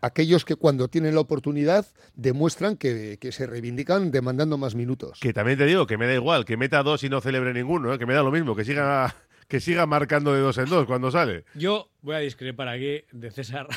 [0.00, 5.20] aquellos que cuando tienen la oportunidad demuestran que, se reivindican demandando más minutos.
[5.20, 7.94] Que también te digo que me da igual, que meta dos y no celebre ninguno,
[7.94, 7.98] ¿eh?
[7.98, 9.14] que me da lo mismo, que siga
[9.48, 11.44] que siga marcando de dos en dos cuando sale.
[11.54, 13.68] Yo voy a discrepar aquí de César.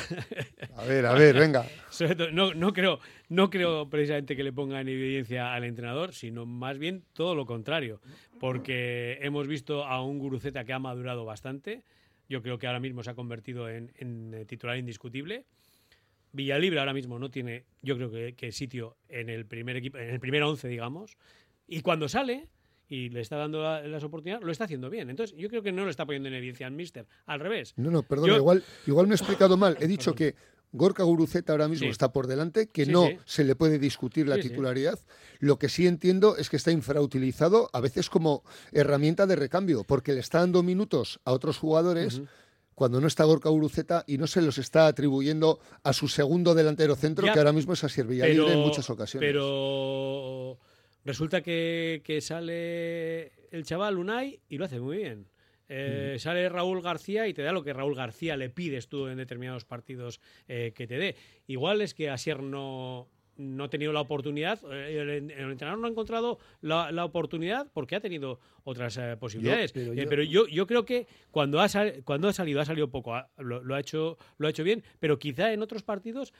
[0.75, 1.65] A ver, a ver, venga.
[2.31, 6.77] no, no, creo, no creo precisamente que le ponga en evidencia al entrenador, sino más
[6.77, 8.01] bien todo lo contrario.
[8.39, 11.83] Porque hemos visto a un Guruceta que ha madurado bastante.
[12.29, 15.45] Yo creo que ahora mismo se ha convertido en, en titular indiscutible.
[16.31, 20.19] Villalibre ahora mismo no tiene, yo creo que, sitio en el primer equipo, en el
[20.19, 21.17] primer once, digamos.
[21.67, 22.47] Y cuando sale
[22.89, 25.09] y le está dando las oportunidades, lo está haciendo bien.
[25.09, 27.05] Entonces, yo creo que no lo está poniendo en evidencia al Mister.
[27.27, 27.73] Al revés.
[27.77, 29.77] No, no, perdón, igual, igual me he explicado mal.
[29.79, 30.35] He dicho que
[30.71, 34.99] Gorka Guruceta ahora mismo está por delante, que no se le puede discutir la titularidad.
[35.39, 40.13] Lo que sí entiendo es que está infrautilizado a veces como herramienta de recambio, porque
[40.13, 42.21] le está dando minutos a otros jugadores
[42.75, 46.95] cuando no está Gorka Uruceta y no se los está atribuyendo a su segundo delantero
[46.95, 49.27] centro, que ahora mismo es a Libre en muchas ocasiones.
[49.27, 50.57] Pero
[51.09, 55.25] resulta que, sale el chaval Unai y lo hace muy bien.
[55.67, 59.17] Eh, sale Raúl García y te da lo que Raúl García le pides tú en
[59.17, 61.15] determinados partidos eh, que te dé.
[61.47, 63.07] Igual es que Asier no,
[63.39, 68.01] no ha tenido la oportunidad, eh, el, entrenador no ha encontrado la, oportunidad porque ha
[68.01, 69.71] tenido otras eh, posibilidades.
[69.75, 71.67] Eh, pero, yo, yo, creo que cuando ha,
[72.03, 75.51] cuando ha salido, ha salido poco, lo, ha hecho, lo ha hecho bien, pero quizá
[75.51, 76.33] en otros partidos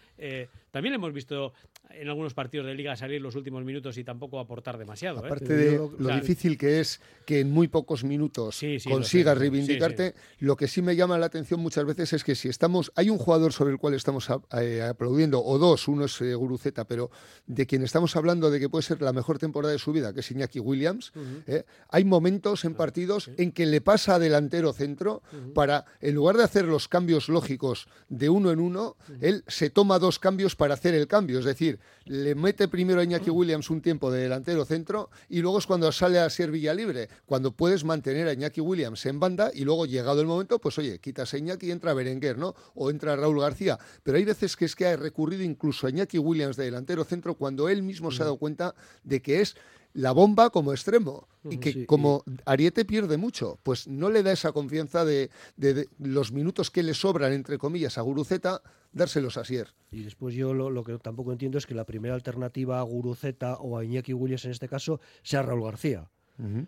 [0.72, 1.54] también hemos visto
[1.90, 5.20] en algunos partidos de liga salir los últimos minutos y tampoco aportar demasiado.
[5.20, 10.68] Aparte de lo, difícil que es que en muy pocos minutos consigas reivindicarte, lo que
[10.68, 13.72] sí me llama la atención muchas veces es que si estamos, hay un jugador sobre
[13.72, 17.10] el cual estamos aplaudiendo, o dos, uno es Guruceta, pero
[17.48, 20.20] de quien estamos hablando de que puede ser la mejor temporada de su vida, que
[20.20, 21.12] es Iñaki Williams,
[21.48, 21.64] ¿eh?
[21.90, 22.19] hay momentos
[22.64, 25.22] en partidos en que le pasa a delantero centro
[25.54, 30.00] para, en lugar de hacer los cambios lógicos de uno en uno, él se toma
[30.00, 31.40] dos cambios para hacer el cambio.
[31.40, 35.60] Es decir, le mete primero a Iñaki Williams un tiempo de delantero centro y luego
[35.60, 39.52] es cuando sale a ser Villa Libre, cuando puedes mantener a Iñaki Williams en banda
[39.54, 42.56] y luego llegado el momento, pues oye, quitas a Iñaki y entra Berenguer, ¿no?
[42.76, 43.78] O entra Raúl García.
[44.04, 47.36] Pero hay veces que es que ha recurrido incluso a Iñaki Williams de delantero centro
[47.36, 49.56] cuando él mismo se ha dado cuenta de que es
[49.94, 54.52] la bomba como extremo y que como Ariete pierde mucho, pues no le da esa
[54.52, 55.30] confianza de,
[56.00, 59.74] los minutos que le sobran, entre comillas, a Guruceta, dárselos a Sier.
[59.92, 63.78] Y después yo lo, que tampoco entiendo es que la primera alternativa a Guruceta o
[63.78, 66.10] a Iñaki Williams en este caso sea Raúl García.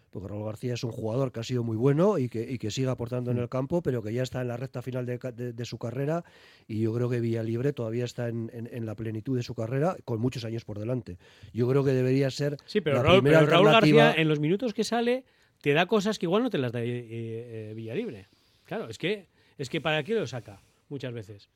[0.10, 2.72] Porque Raúl García es un jugador que ha sido muy bueno y que, y que
[2.72, 5.78] sigue aportando en el campo, pero que ya está en la recta final de, su
[5.78, 6.26] carrera
[6.68, 10.44] y yo creo que Villalibre todavía está en, la plenitud de su carrera con muchos
[10.44, 11.18] años por delante.
[11.54, 15.24] Yo creo que debería ser sí, pero Raúl, García en los minutos que sale
[15.62, 18.28] te da cosas que igual no te las da eh, eh, Villalibre.
[18.66, 21.50] Claro, es que, es que ¿para qué lo saca muchas veces?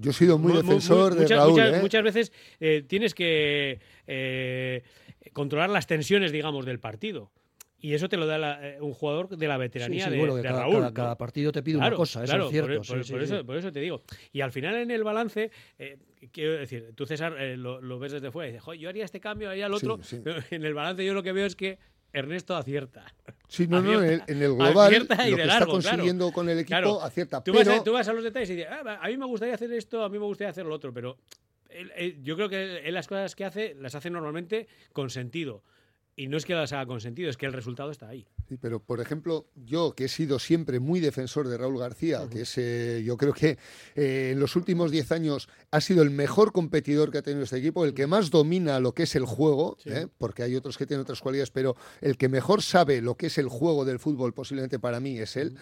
[0.00, 1.52] Yo he sido muy defensor de Raúl.
[1.52, 1.80] Muchas, ¿eh?
[1.80, 2.32] muchas veces
[2.88, 3.80] tienes que
[5.32, 7.30] controlar las tensiones, digamos, del partido.
[7.82, 10.92] Y eso te lo da eh, un jugador de la veteranía de, Raúl.
[10.92, 12.82] Cada, partido te pide una cosa, eso es cierto.
[13.46, 14.02] Por, eso, te digo.
[14.32, 15.96] Y al final en el balance, eh,
[16.30, 19.48] quiero decir, tú César eh, lo, ves desde fuera y dices, yo haría este cambio,
[19.48, 19.98] haría el otro.
[20.50, 21.78] En el balance yo lo que veo es que
[22.12, 23.04] Ernesto acierta.
[23.48, 27.42] Sí, no, no, en el, global, lo que está consiguiendo con el equipo acierta.
[27.42, 29.72] Tú, vas, tú, vas, a los detalles y dices, ah, a mí me gustaría hacer
[29.72, 31.18] esto, a mí me gustaría hacer lo otro, pero
[32.22, 35.62] yo creo que él las cosas que hace las hace normalmente con sentido.
[36.16, 38.26] Y no es que las haga con sentido, es que el resultado está ahí.
[38.60, 42.58] Pero por ejemplo, yo que he sido siempre muy defensor de Raúl García, que es,
[42.58, 43.58] eh, yo creo que
[43.94, 47.58] eh, en los últimos 10 años ha sido el mejor competidor que ha tenido este
[47.58, 50.06] equipo, el que más domina lo que es el juego, ¿eh?
[50.18, 53.38] porque hay otros que tienen otras cualidades, pero el que mejor sabe lo que es
[53.38, 55.56] el juego del fútbol posiblemente para mí es él.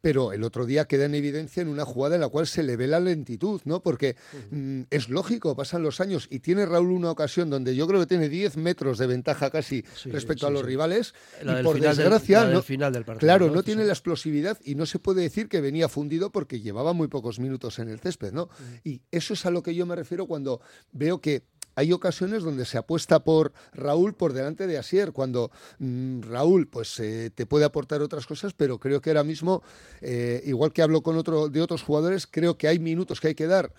[0.00, 2.76] Pero el otro día queda en evidencia en una jugada en la cual se le
[2.76, 3.82] ve la lentitud, ¿no?
[3.84, 4.16] Porque
[4.50, 8.06] mm, es lógico, pasan los años y tiene Raúl una ocasión donde yo creo que
[8.06, 11.14] tiene 10 metros de ventaja casi respecto a los rivales.
[11.40, 15.22] y por desgracia, no, final del claro, no, tiene la explosividad y no se puede
[15.22, 18.48] decir que venía fundido porque llevaba muy pocos minutos en el césped, ¿no?
[18.84, 20.60] Y eso es a lo que yo me refiero cuando
[20.92, 26.22] veo que hay ocasiones donde se apuesta por Raúl por delante de Asier, cuando mm,
[26.22, 29.62] Raúl pues eh, te puede aportar otras cosas, pero creo que ahora mismo,
[30.00, 33.34] eh, igual que hablo con otro, de otros jugadores, creo que hay minutos que hay
[33.34, 33.72] que dar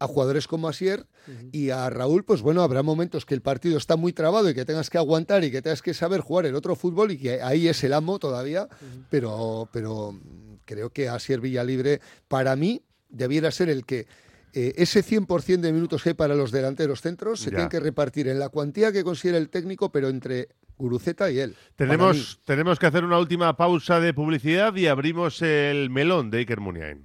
[0.00, 1.06] a jugadores como Asier
[1.52, 4.64] y a Raúl, pues bueno, habrá momentos que el partido está muy trabado y que
[4.64, 7.68] tengas que aguantar y que tengas que saber jugar el otro fútbol y que ahí
[7.68, 8.66] es el amo todavía,
[9.10, 10.18] pero, pero
[10.64, 14.06] creo que Asier Villalibre, para mí, debiera ser el que
[14.54, 18.26] eh, ese 100% de minutos que hay para los delanteros centros se tiene que repartir
[18.26, 21.54] en la cuantía que considera el técnico, pero entre Guruceta y él.
[21.76, 26.60] Tenemos, tenemos que hacer una última pausa de publicidad y abrimos el melón de Iker
[26.60, 27.04] Muniain.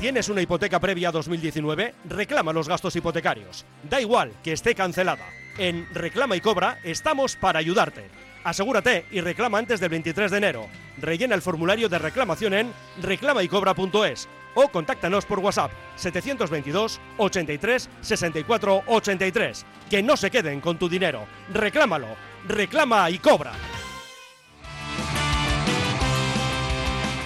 [0.00, 1.94] ¿Tienes una hipoteca previa a 2019?
[2.08, 3.66] Reclama los gastos hipotecarios.
[3.82, 5.26] Da igual que esté cancelada.
[5.58, 8.08] En Reclama y Cobra estamos para ayudarte.
[8.42, 10.66] Asegúrate y reclama antes del 23 de enero.
[10.96, 12.72] Rellena el formulario de reclamación en
[13.02, 19.66] reclamaycobra.es o contáctanos por WhatsApp 722 83 64 83.
[19.90, 21.26] Que no se queden con tu dinero.
[21.52, 22.08] Reclámalo.
[22.48, 23.52] Reclama y cobra.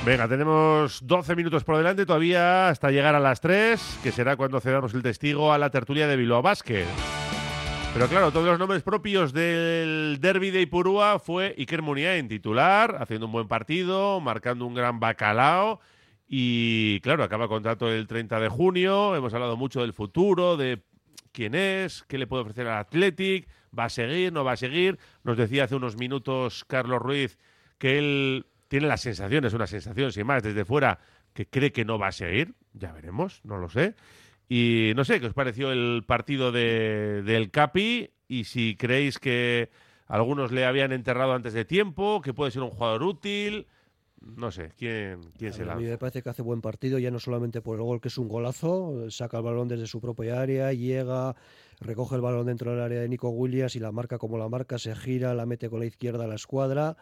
[0.05, 4.61] Venga, tenemos 12 minutos por delante todavía hasta llegar a las 3, que será cuando
[4.61, 6.85] cedamos el testigo a la tertulia de Bilbao Basket.
[7.95, 13.25] Pero claro, todos los nombres propios del derby de Ipurúa fue Iker Muniain, titular, haciendo
[13.25, 15.81] un buen partido, marcando un gran bacalao.
[16.29, 19.17] Y claro, acaba contrato el 30 de junio.
[19.17, 20.83] Hemos hablado mucho del futuro, de
[21.33, 24.99] quién es, qué le puede ofrecer al Athletic, va a seguir, no va a seguir.
[25.23, 27.39] Nos decía hace unos minutos Carlos Ruiz
[27.79, 30.99] que él tiene la sensación, es una sensación sin más desde fuera,
[31.33, 33.95] que cree que no va a seguir, ya veremos, no lo sé.
[34.49, 38.11] Y no sé, ¿qué os pareció el partido de, del Capi?
[38.29, 39.71] Y si creéis que
[40.07, 43.67] algunos le habían enterrado antes de tiempo, que puede ser un jugador útil.
[44.21, 47.19] No sé, ¿quién, quién se A mí me parece que hace buen partido, ya no
[47.19, 50.73] solamente por el gol, que es un golazo, saca el balón desde su propia área,
[50.73, 51.37] llega,
[51.81, 54.79] recoge el balón dentro del área de Nico Williams y la marca como la marca,
[54.79, 56.97] se gira, la mete con la izquierda a la escuadra.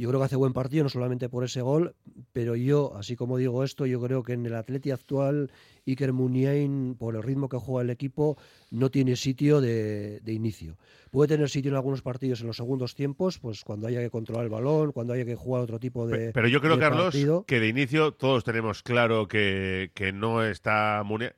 [0.00, 1.94] Yo creo que hace buen partido, no solamente por ese gol,
[2.32, 5.52] pero yo, así como digo esto, yo creo que en el Atleti actual,
[5.86, 8.38] Iker Muniain, por el ritmo que juega el equipo,
[8.70, 10.78] no tiene sitio de, inicio.
[11.10, 14.44] Puede tener sitio en algunos partidos en los segundos tiempos, pues cuando haya que controlar
[14.44, 16.32] el balón, cuando haya que jugar otro tipo de.
[16.32, 17.14] Pero yo creo, Carlos,
[17.46, 21.34] que de inicio todos tenemos claro que, que no está Muniain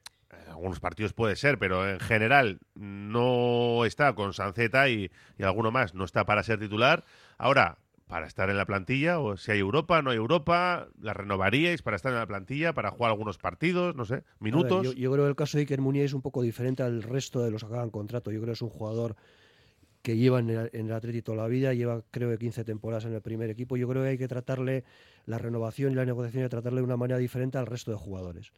[0.49, 5.95] algunos partidos puede ser, pero en general no está con Sanceta y, y, alguno más
[5.95, 7.05] no está para ser titular.
[7.39, 7.79] Ahora,
[8.13, 11.97] para estar en la plantilla, o si hay Europa, no hay Europa, la renovaríais para
[11.97, 14.95] estar en la plantilla, para jugar algunos partidos, no sé, minutos.
[14.95, 17.51] yo, creo que el caso de Iker Munier es un poco diferente al resto de
[17.51, 18.31] los que acaban contrato.
[18.31, 19.17] Yo creo que es un jugador
[20.03, 23.15] que lleva en el, en el toda la vida, lleva creo que 15 temporadas en
[23.15, 23.79] el primer equipo.
[23.79, 24.85] Yo creo que hay que tratarle
[25.25, 28.53] la renovación y la negociación, que tratarle de una manera diferente al resto de jugadores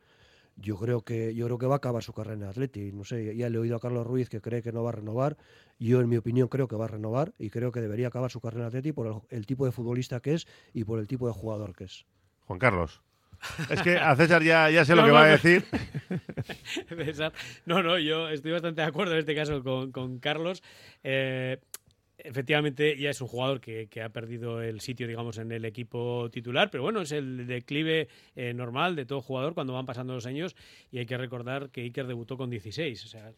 [0.56, 2.92] yo creo que yo creo que va a acabar su carrera en Atleti.
[2.92, 4.92] No sé, ya le he oído a Carlos Ruiz que cree que no va a
[4.92, 5.36] renovar.
[5.78, 8.40] Yo, en mi opinión, creo que va a renovar y creo que debería acabar su
[8.40, 11.32] carrera en Atleti por el, tipo de futbolista que es y por el tipo de
[11.32, 12.06] jugador que es.
[12.46, 13.02] Juan Carlos.
[13.68, 15.64] Es que a César ya, ya sé lo que va a decir.
[17.66, 20.62] No, no, yo estoy bastante de acuerdo en este caso con, con Carlos.
[21.02, 21.58] Eh,
[22.24, 26.70] efectivamente ya es un jugador que, ha perdido el sitio, digamos, en el equipo titular,
[26.70, 30.56] pero bueno, es el declive eh, normal de todo jugador cuando van pasando los años
[30.90, 33.32] y hay que recordar que Iker debutó con 16, o sea,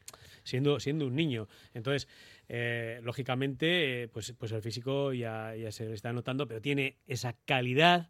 [0.44, 1.48] siendo, siendo un niño.
[1.74, 2.08] Entonces,
[2.48, 6.96] eh, lógicamente, eh, pues, pues el físico ya, ya se le está notando, pero tiene
[7.08, 8.08] esa calidad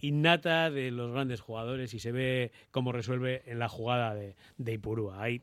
[0.00, 4.72] innata de los grandes jugadores y se ve cómo resuelve en la jugada de, de
[4.74, 5.22] Ipurúa.
[5.22, 5.42] Ahí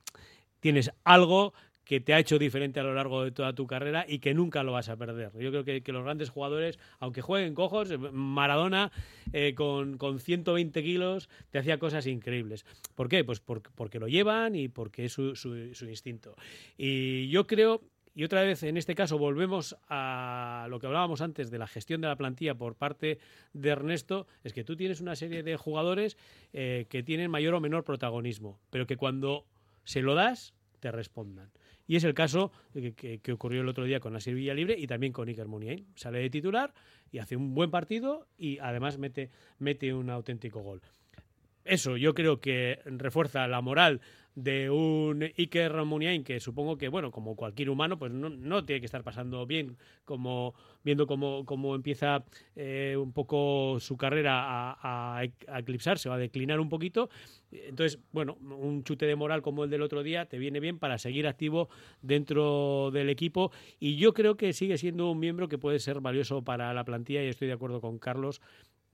[0.60, 1.54] tienes algo
[1.84, 4.64] que te ha hecho diferente a lo largo de toda tu carrera y que nunca
[4.64, 5.32] lo vas a perder.
[5.38, 8.92] Yo creo que, los grandes jugadores, aunque jueguen cojos, Maradona
[9.34, 12.66] eh, con, con, 120 kilos te hacía cosas increíbles.
[12.96, 13.24] ¿Por qué?
[13.24, 15.56] Pues porque, lo llevan y porque es su, su,
[15.86, 16.36] instinto.
[16.78, 17.82] Y yo creo
[18.14, 22.02] y otra vez, en este caso, volvemos a lo que hablábamos antes de la gestión
[22.02, 23.20] de la plantilla por parte
[23.54, 26.18] de Ernesto, es que tú tienes una serie de jugadores
[26.52, 29.46] eh, que tienen mayor o menor protagonismo, pero que cuando
[29.86, 31.52] se lo das, te respondan.
[31.92, 35.28] Y es el caso que, ocurrió el otro día con Asir Libre y también con
[35.28, 35.88] Iker Muniain.
[35.96, 36.74] Sale de titular
[37.12, 39.30] y hace un buen partido y además mete,
[39.60, 40.82] mete un auténtico gol.
[41.66, 44.02] Eso yo creo que refuerza la moral
[44.36, 48.86] de un Iker Muniain que supongo que, bueno, como cualquier humano, pues no, tiene que
[48.86, 50.54] estar pasando bien, como
[50.84, 52.24] viendo cómo, cómo empieza
[52.56, 57.10] eh, un poco su carrera a, a, eclipsarse o a declinar un poquito.
[57.52, 60.98] Entonces, bueno, un chute de moral como el del otro día te viene bien para
[60.98, 61.70] seguir activo
[62.02, 66.42] dentro del equipo y yo creo que sigue siendo un miembro que puede ser valioso
[66.44, 68.42] para la plantilla y estoy de acuerdo con Carlos.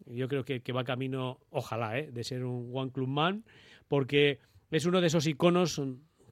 [0.05, 2.09] Yo creo que, que va camino, ojalá, ¿eh?
[2.11, 3.43] de ser un One Club Man,
[3.87, 4.39] porque
[4.71, 5.81] es uno de esos iconos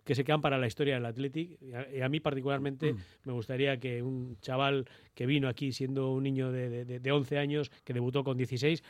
[0.04, 1.58] que se quedan para la historia del Athletic.
[1.94, 2.98] Y a, mí particularmente mm.
[3.26, 7.72] me gustaría que un chaval que vino aquí siendo un niño de, de, 11 años,
[7.84, 8.84] que debutó con 16,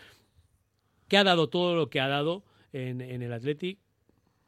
[1.08, 3.80] que ha dado todo lo que ha dado en, en el Athletic,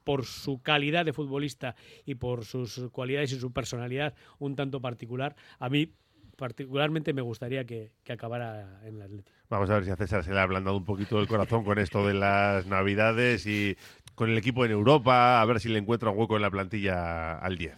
[0.04, 1.76] por su calidad de futbolista
[2.06, 5.92] y por sus cualidades y su personalidad un tanto particular, a mí
[6.38, 9.38] particularmente me gustaría que, acabara en el Atlético.
[9.50, 11.80] Vamos a ver si a César se le ha ablandado un poquito el corazón con
[11.80, 13.76] esto de las Navidades y
[14.16, 17.38] con el equipo en Europa, a ver si le encuentra un hueco en la plantilla
[17.38, 17.76] al 10.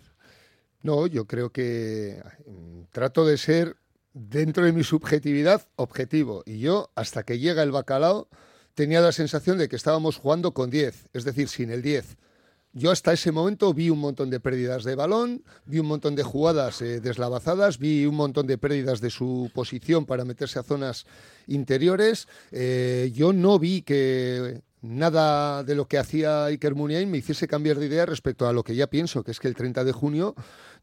[0.84, 3.78] No, yo creo que mm, trato de ser,
[4.14, 6.44] dentro de mi subjetividad, objetivo.
[6.46, 8.30] Y yo, hasta que llega el bacalao,
[8.74, 12.18] tenía la sensación de que estábamos jugando con 10, es decir, sin el 10.
[12.74, 16.22] Yo hasta ese momento vi un montón de pérdidas de balón, vi un montón de
[16.22, 21.08] jugadas eh, deslavazadas, vi un montón de pérdidas de su posición para meterse a zonas
[21.48, 22.28] interiores.
[22.52, 27.78] Eh, yo no vi que nada de lo que hacía Iker Muniain me hiciese cambiar
[27.78, 30.36] de idea respecto a lo que ya pienso, que es que el 30 de junio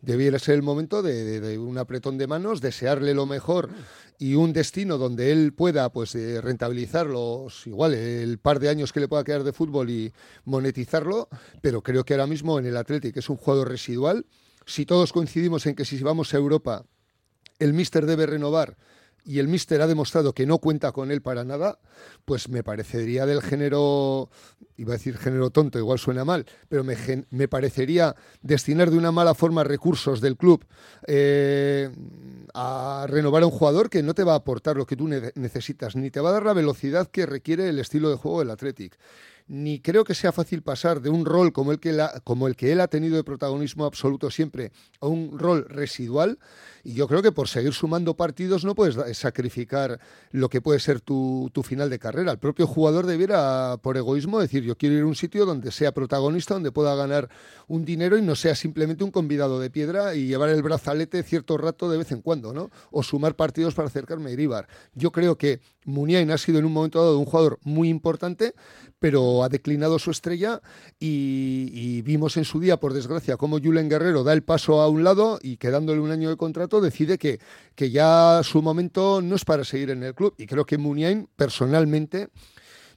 [0.03, 3.71] debiera ser el momento de, un apretón de manos, desearle lo mejor
[4.19, 8.93] y un destino donde él pueda pues eh, rentabilizar los igual el par de años
[8.93, 10.13] que le pueda quedar de fútbol y
[10.45, 11.29] monetizarlo,
[11.63, 14.27] pero creo que ahora mismo en el Athletic es un jugador residual.
[14.67, 16.85] Si todos coincidimos en que si vamos a Europa
[17.59, 18.77] el míster debe renovar
[19.27, 21.81] y el Mister ha demostrado que no cuenta con él para nada,
[22.25, 24.31] pues me parecería del género,
[24.77, 26.97] iba a decir género tonto, igual suena mal, pero me,
[27.31, 30.65] me parecería destinar de una mala forma recursos del club
[31.09, 31.91] eh,
[32.55, 35.97] a renovar a un jugador que no te va a aportar lo que tú necesitas,
[35.97, 38.97] ni te va a dar la velocidad que requiere el estilo de juego del Athletic
[39.49, 42.73] ni creo que sea fácil pasar de un rol como el que, como el que
[42.73, 46.39] él ha tenido de protagonismo absoluto siempre a un rol residual
[46.83, 51.01] y yo creo que por seguir sumando partidos no puedes sacrificar lo que puede ser
[51.01, 52.31] tu, final de carrera.
[52.33, 55.93] El propio jugador debiera, por egoísmo, decir yo quiero ir a un sitio donde sea
[55.93, 57.29] protagonista, donde pueda ganar
[57.67, 61.59] un dinero y no sea simplemente un convidado de piedra y llevar el brazalete cierto
[61.59, 62.71] rato de vez en cuando, ¿no?
[62.91, 64.69] O sumar partidos para acercarme a Iribar.
[64.95, 68.55] Yo creo que Muniain ha sido en un momento dado un jugador muy importante,
[68.99, 70.61] pero ha declinado su estrella
[70.99, 75.05] y, vimos en su día, por desgracia, cómo Julen Guerrero da el paso a un
[75.05, 77.41] lado y quedándole un año de contrato decide que,
[77.75, 80.35] que ya su momento no es para seguir en el club.
[80.39, 82.29] Y creo que Muniain, personalmente,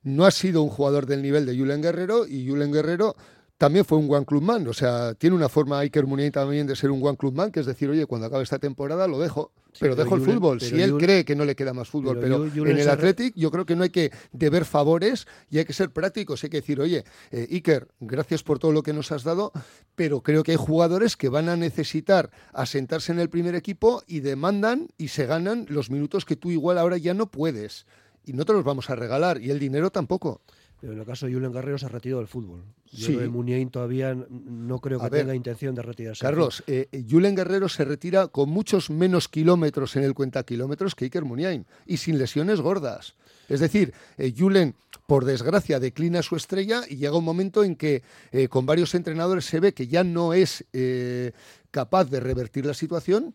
[0.03, 3.15] no ha sido un jugador del nivel de Julen Guerrero y Julen Guerrero
[3.59, 4.67] también fue un One Club Man.
[4.69, 7.59] O sea, tiene una forma Iker Muniain también de ser un One Club Man, que
[7.59, 10.61] es decir, oye, cuando acabe esta temporada lo dejo, pero, dejo el fútbol.
[10.61, 13.65] Si él cree que no le queda más fútbol, pero, en el Athletic yo creo
[13.65, 16.41] que no hay que deber favores y hay que ser prácticos.
[16.41, 19.51] Hay que decir, oye, eh, Iker, gracias por todo lo que nos has dado,
[19.93, 24.21] pero creo que hay jugadores que van a necesitar asentarse en el primer equipo y
[24.21, 27.85] demandan y se ganan los minutos que tú igual ahora ya no puedes.
[28.25, 30.41] Y no te los vamos a regalar, y el dinero tampoco.
[30.81, 32.63] Pero en el caso de Julen Guerrero se ha retirado del fútbol.
[32.91, 33.15] Yo sí.
[33.15, 36.21] de Muniain todavía no creo que tenga intención de retirarse.
[36.21, 41.05] Carlos, eh, Julen Guerrero se retira con muchos menos kilómetros en el cuenta kilómetros que
[41.05, 43.15] Iker Muniain y sin lesiones gordas.
[43.49, 44.75] Es decir, eh, Julen,
[45.07, 49.45] por desgracia, declina su estrella y llega un momento en que eh, con varios entrenadores
[49.45, 51.31] se ve que ya no es eh,
[51.71, 53.33] capaz de revertir la situación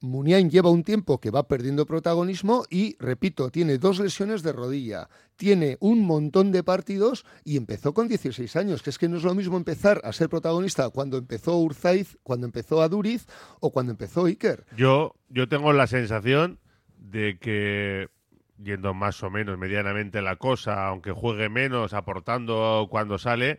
[0.00, 5.08] Muniain lleva un tiempo que va perdiendo protagonismo y, repito, tiene dos lesiones de rodilla,
[5.36, 9.24] tiene un montón de partidos y empezó con 16 años, que es que no es
[9.24, 13.26] lo mismo empezar a ser protagonista cuando empezó Urzaiz, cuando empezó Aduriz
[13.60, 14.66] o cuando empezó Iker.
[14.76, 16.60] Yo, yo tengo la sensación
[16.96, 18.08] de que,
[18.62, 23.58] yendo más o menos medianamente la cosa, aunque juegue menos, aportando cuando sale,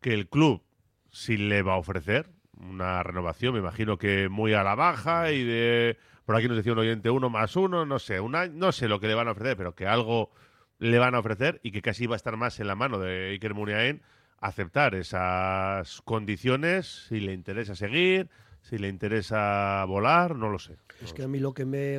[0.00, 0.62] que el club,
[1.10, 2.30] si le va a ofrecer,
[2.60, 6.72] una renovación, me imagino que muy a la baja y de por aquí nos decía
[6.72, 9.32] un oyente uno más uno, no sé, una, no sé lo que le van a
[9.32, 10.30] ofrecer, pero que algo
[10.78, 13.30] le van a ofrecer y que casi va a estar más en la mano de
[13.30, 14.02] Iker Muniain
[14.38, 18.28] aceptar esas condiciones si le interesa seguir,
[18.60, 20.76] si le interesa volar, no lo sé.
[21.02, 21.98] Es que a mí lo que me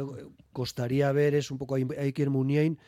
[0.51, 2.80] costaría ver es un poco a Iker Muniain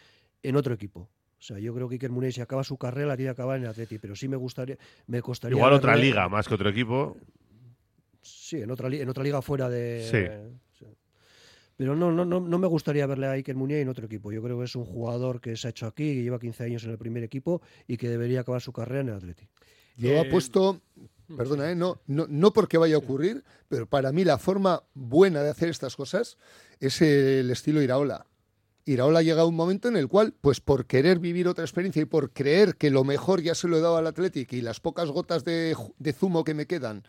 [0.44, 1.10] en otro equipo.
[1.40, 3.58] O sea, yo creo que Iker Muniain si acaba su carrera la tiene que acabar
[3.58, 6.70] en el Atleti, pero sí me gustaría me costaría Igual otra liga más que otro
[6.70, 7.18] equipo.
[8.28, 10.56] Sí, en otra en otra liga fuera de Sí.
[10.80, 10.86] sí.
[11.76, 14.32] Pero no, no, no, no me gustaría verle a Iker Muniain en otro equipo.
[14.32, 16.84] Yo creo que es un jugador que se ha hecho aquí, que lleva 15 años
[16.84, 19.48] en el primer equipo y que debería acabar su carrera en el Atleti.
[19.96, 20.82] Yo Eh, apuesto,
[21.36, 21.76] perdona, ¿eh?
[21.76, 25.70] no, no, no porque vaya a ocurrir, pero para mí la forma buena de hacer
[25.70, 26.38] estas cosas
[26.80, 28.26] es el estilo Iraola.
[28.86, 32.06] Iraola llega a un momento en el cual, pues por querer vivir otra experiencia y
[32.06, 35.10] por creer que lo mejor ya se lo he dado al Athletic y las pocas
[35.10, 37.04] gotas de, de zumo que me quedan,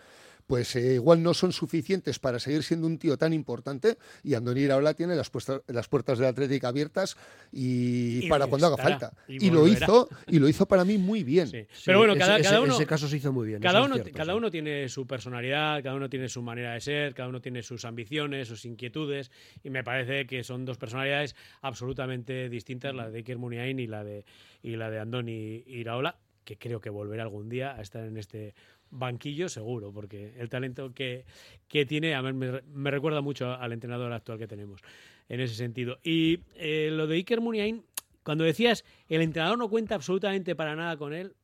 [0.48, 3.98] pues eh, igual no son suficientes para seguir siendo un tío tan importante.
[4.24, 7.16] Y Andoni Iraola tiene las, puesta- las puertas del Athletic abiertas
[7.52, 9.12] y, Y para cuando haga falta.
[9.28, 11.50] y Y, lo hizo y lo hizo para mí muy bien.
[11.84, 12.74] Pero bueno, ese- cada, ese- cada uno.
[12.74, 14.38] ese caso se hizo muy bien, Cada, uno, cierto, cada sí.
[14.38, 17.84] uno tiene su personalidad, cada uno tiene su manera de ser, cada uno tiene sus
[17.84, 19.30] ambiciones, sus inquietudes.
[19.62, 24.02] Y me parece que son dos personalidades absolutamente distintas, la de Iker Muniain y la
[24.02, 24.24] de,
[24.62, 26.16] y la de Andoni Iraola,
[26.48, 28.54] que creo que volverá algún día a estar en este
[28.90, 31.26] banquillo seguro, porque el talento que,
[31.68, 34.80] que tiene a mí me, me recuerda mucho al entrenador actual que tenemos
[35.28, 35.98] en ese sentido.
[36.02, 37.84] Y eh, lo de Iker Muniain,
[38.22, 41.34] cuando decías el entrenador no cuenta absolutamente para nada con él,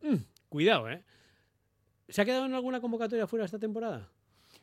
[0.00, 0.14] mm,
[0.48, 1.02] cuidado, ¿eh?
[2.08, 4.08] ¿Se ha quedado en alguna convocatoria fuera esta temporada?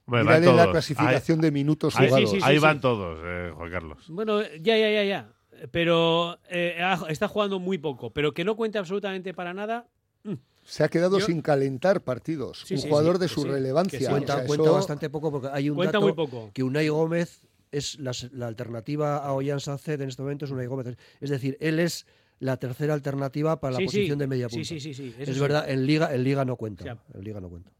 [0.06, 2.32] Van Mírale la clasificación de minutos ahí, jugados.
[2.32, 4.06] sí, sí, ahí sí, van todos, eh, Juan Carlos.
[4.08, 5.34] Bueno, ya, ya, ya, ya.
[5.72, 6.78] Pero eh,
[7.10, 8.12] está jugando muy poco.
[8.12, 9.88] Pero que no cuente absolutamente para nada.
[10.24, 10.34] mm.
[10.66, 12.62] Se ha quedado Yo- sin calentar partidos.
[12.66, 13.98] Sí, un sí, jugador sí, de su relevancia.
[14.00, 14.06] sí.
[14.06, 16.52] O Cuenta, sea, cuenta eso- bastante poco porque hay un Cuenta dato muy poco.
[16.54, 17.42] que Unai Gómez
[17.72, 20.96] es la, la alternativa a Ollán Sánchez en este momento es Unai Gómez.
[21.22, 22.06] Es decir, él es
[22.40, 23.98] la tercera alternativa para la Sí, sí.
[23.98, 24.64] posición de media punta.
[24.68, 25.40] sí, sí, sí, Es sí.
[25.40, 26.84] verdad, en liga, en liga no cuenta.
[26.84, 27.72] O sea, en liga no cuenta.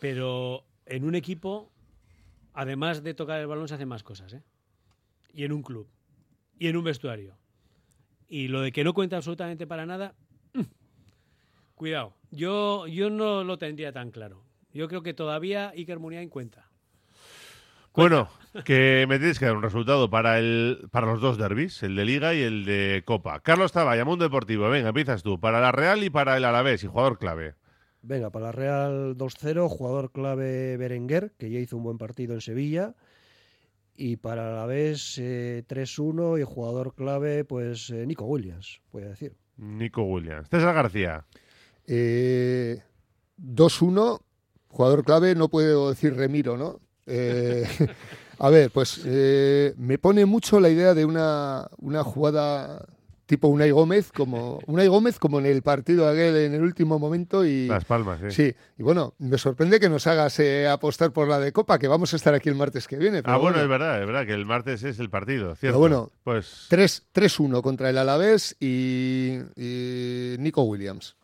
[0.00, 1.70] Pero en un equipo,
[2.54, 4.42] además de tocar el balón, se hacen más cosas, ¿eh?
[5.34, 5.86] Y en un club.
[6.58, 7.36] Y en un vestuario.
[8.28, 10.14] Y lo de que no cuenta absolutamente para nada,
[10.54, 10.62] mm,
[11.74, 12.14] cuidado.
[12.30, 14.44] Yo, yo no lo tendría tan claro.
[14.72, 16.68] Yo creo que todavía Iker Muniain cuenta.
[17.94, 18.28] Bueno,
[18.64, 22.04] que me tienes que dar un resultado para el para los dos derbis, el de
[22.04, 23.40] Liga y el de Copa.
[23.40, 25.40] Carlos Taballa, Mundo Deportivo, venga, empiezas tú.
[25.40, 27.54] Para la Real y para el Alavés, y jugador clave.
[28.02, 32.40] Venga, para la Real 2-0, jugador clave Berenguer, que ya hizo un buen partido en
[32.40, 32.94] Sevilla.
[34.00, 39.34] Y para la vez 3-1 y jugador clave, pues eh, Nico Williams, voy a decir.
[39.56, 40.48] Nico Williams.
[40.48, 41.26] César García.
[41.84, 42.80] Eh,
[43.42, 44.20] 2-1,
[44.68, 46.78] jugador clave, no puedo decir Remiro, ¿no?
[47.06, 47.66] Eh,
[48.38, 52.86] a ver, pues eh, me pone mucho la idea de una, una jugada
[53.28, 57.44] tipo Unai Gómez, como Unai Gómez como en el partido aquel en el último momento
[57.44, 58.30] y Las Palmas, sí.
[58.30, 61.86] sí, y bueno, me sorprende que nos hagas eh, apostar por la de Copa, que
[61.88, 63.22] vamos a estar aquí el martes que viene.
[63.22, 65.60] pero Ah, bueno, es verdad, es verdad que el martes es el partido, cierto.
[65.60, 71.14] Pero bueno, pues 3 3-1 contra el Alavés y, y Nico Williams.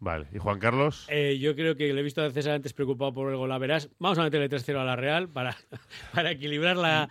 [0.00, 0.26] Vale.
[0.32, 1.06] ¿Y Juan Carlos?
[1.10, 3.58] Eh, yo creo que le he visto a César antes preocupado por el gol.
[3.58, 5.56] Verás, vamos a meterle 3-0 a la Real para,
[6.14, 7.08] para equilibrar la,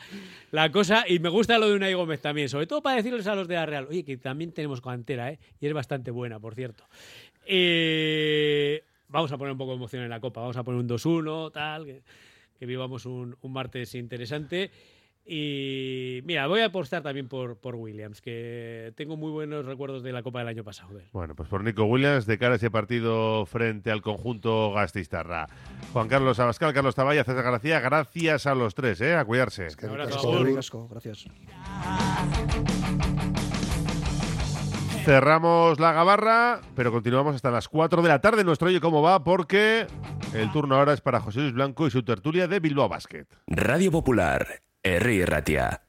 [0.51, 1.05] la cosa.
[1.07, 3.55] Y me gusta lo de Unai Gómez también, sobre todo para decirles a los de
[3.55, 5.39] la Real, oye, que también tenemos cantera, ¿eh?
[5.59, 6.85] Y es bastante buena, por cierto.
[7.45, 10.89] Eh, vamos a poner un poco de emoción en la Copa, vamos a poner un
[10.89, 12.03] 2-1, tal, que,
[12.57, 14.71] que vivamos un, un martes interesante.
[15.25, 20.11] Y mira, voy a apostar también por, por Williams, que tengo muy buenos recuerdos de
[20.11, 20.89] la Copa del año pasado.
[20.89, 21.05] Joder.
[21.13, 25.47] Bueno, pues por Nico Williams de cara a ese partido frente al conjunto Gastistarra.
[25.93, 29.15] Juan Carlos Abascal, Carlos Taballa, César García, gracias a los tres, ¿eh?
[29.15, 29.67] A cuidarse.
[29.81, 30.55] Un abrazo, Casco, Agur.
[30.55, 31.25] Casco, gracias.
[35.05, 38.45] Cerramos la gabarra, pero continuamos hasta las 4 de la tarde.
[38.45, 39.85] Nuestro Oye Cómo Va, porque
[40.33, 43.25] el turno ahora es para José Luis Blanco y su tertulia de Bilbao Basket.
[43.47, 45.79] Radio Popular, Herri Irratia.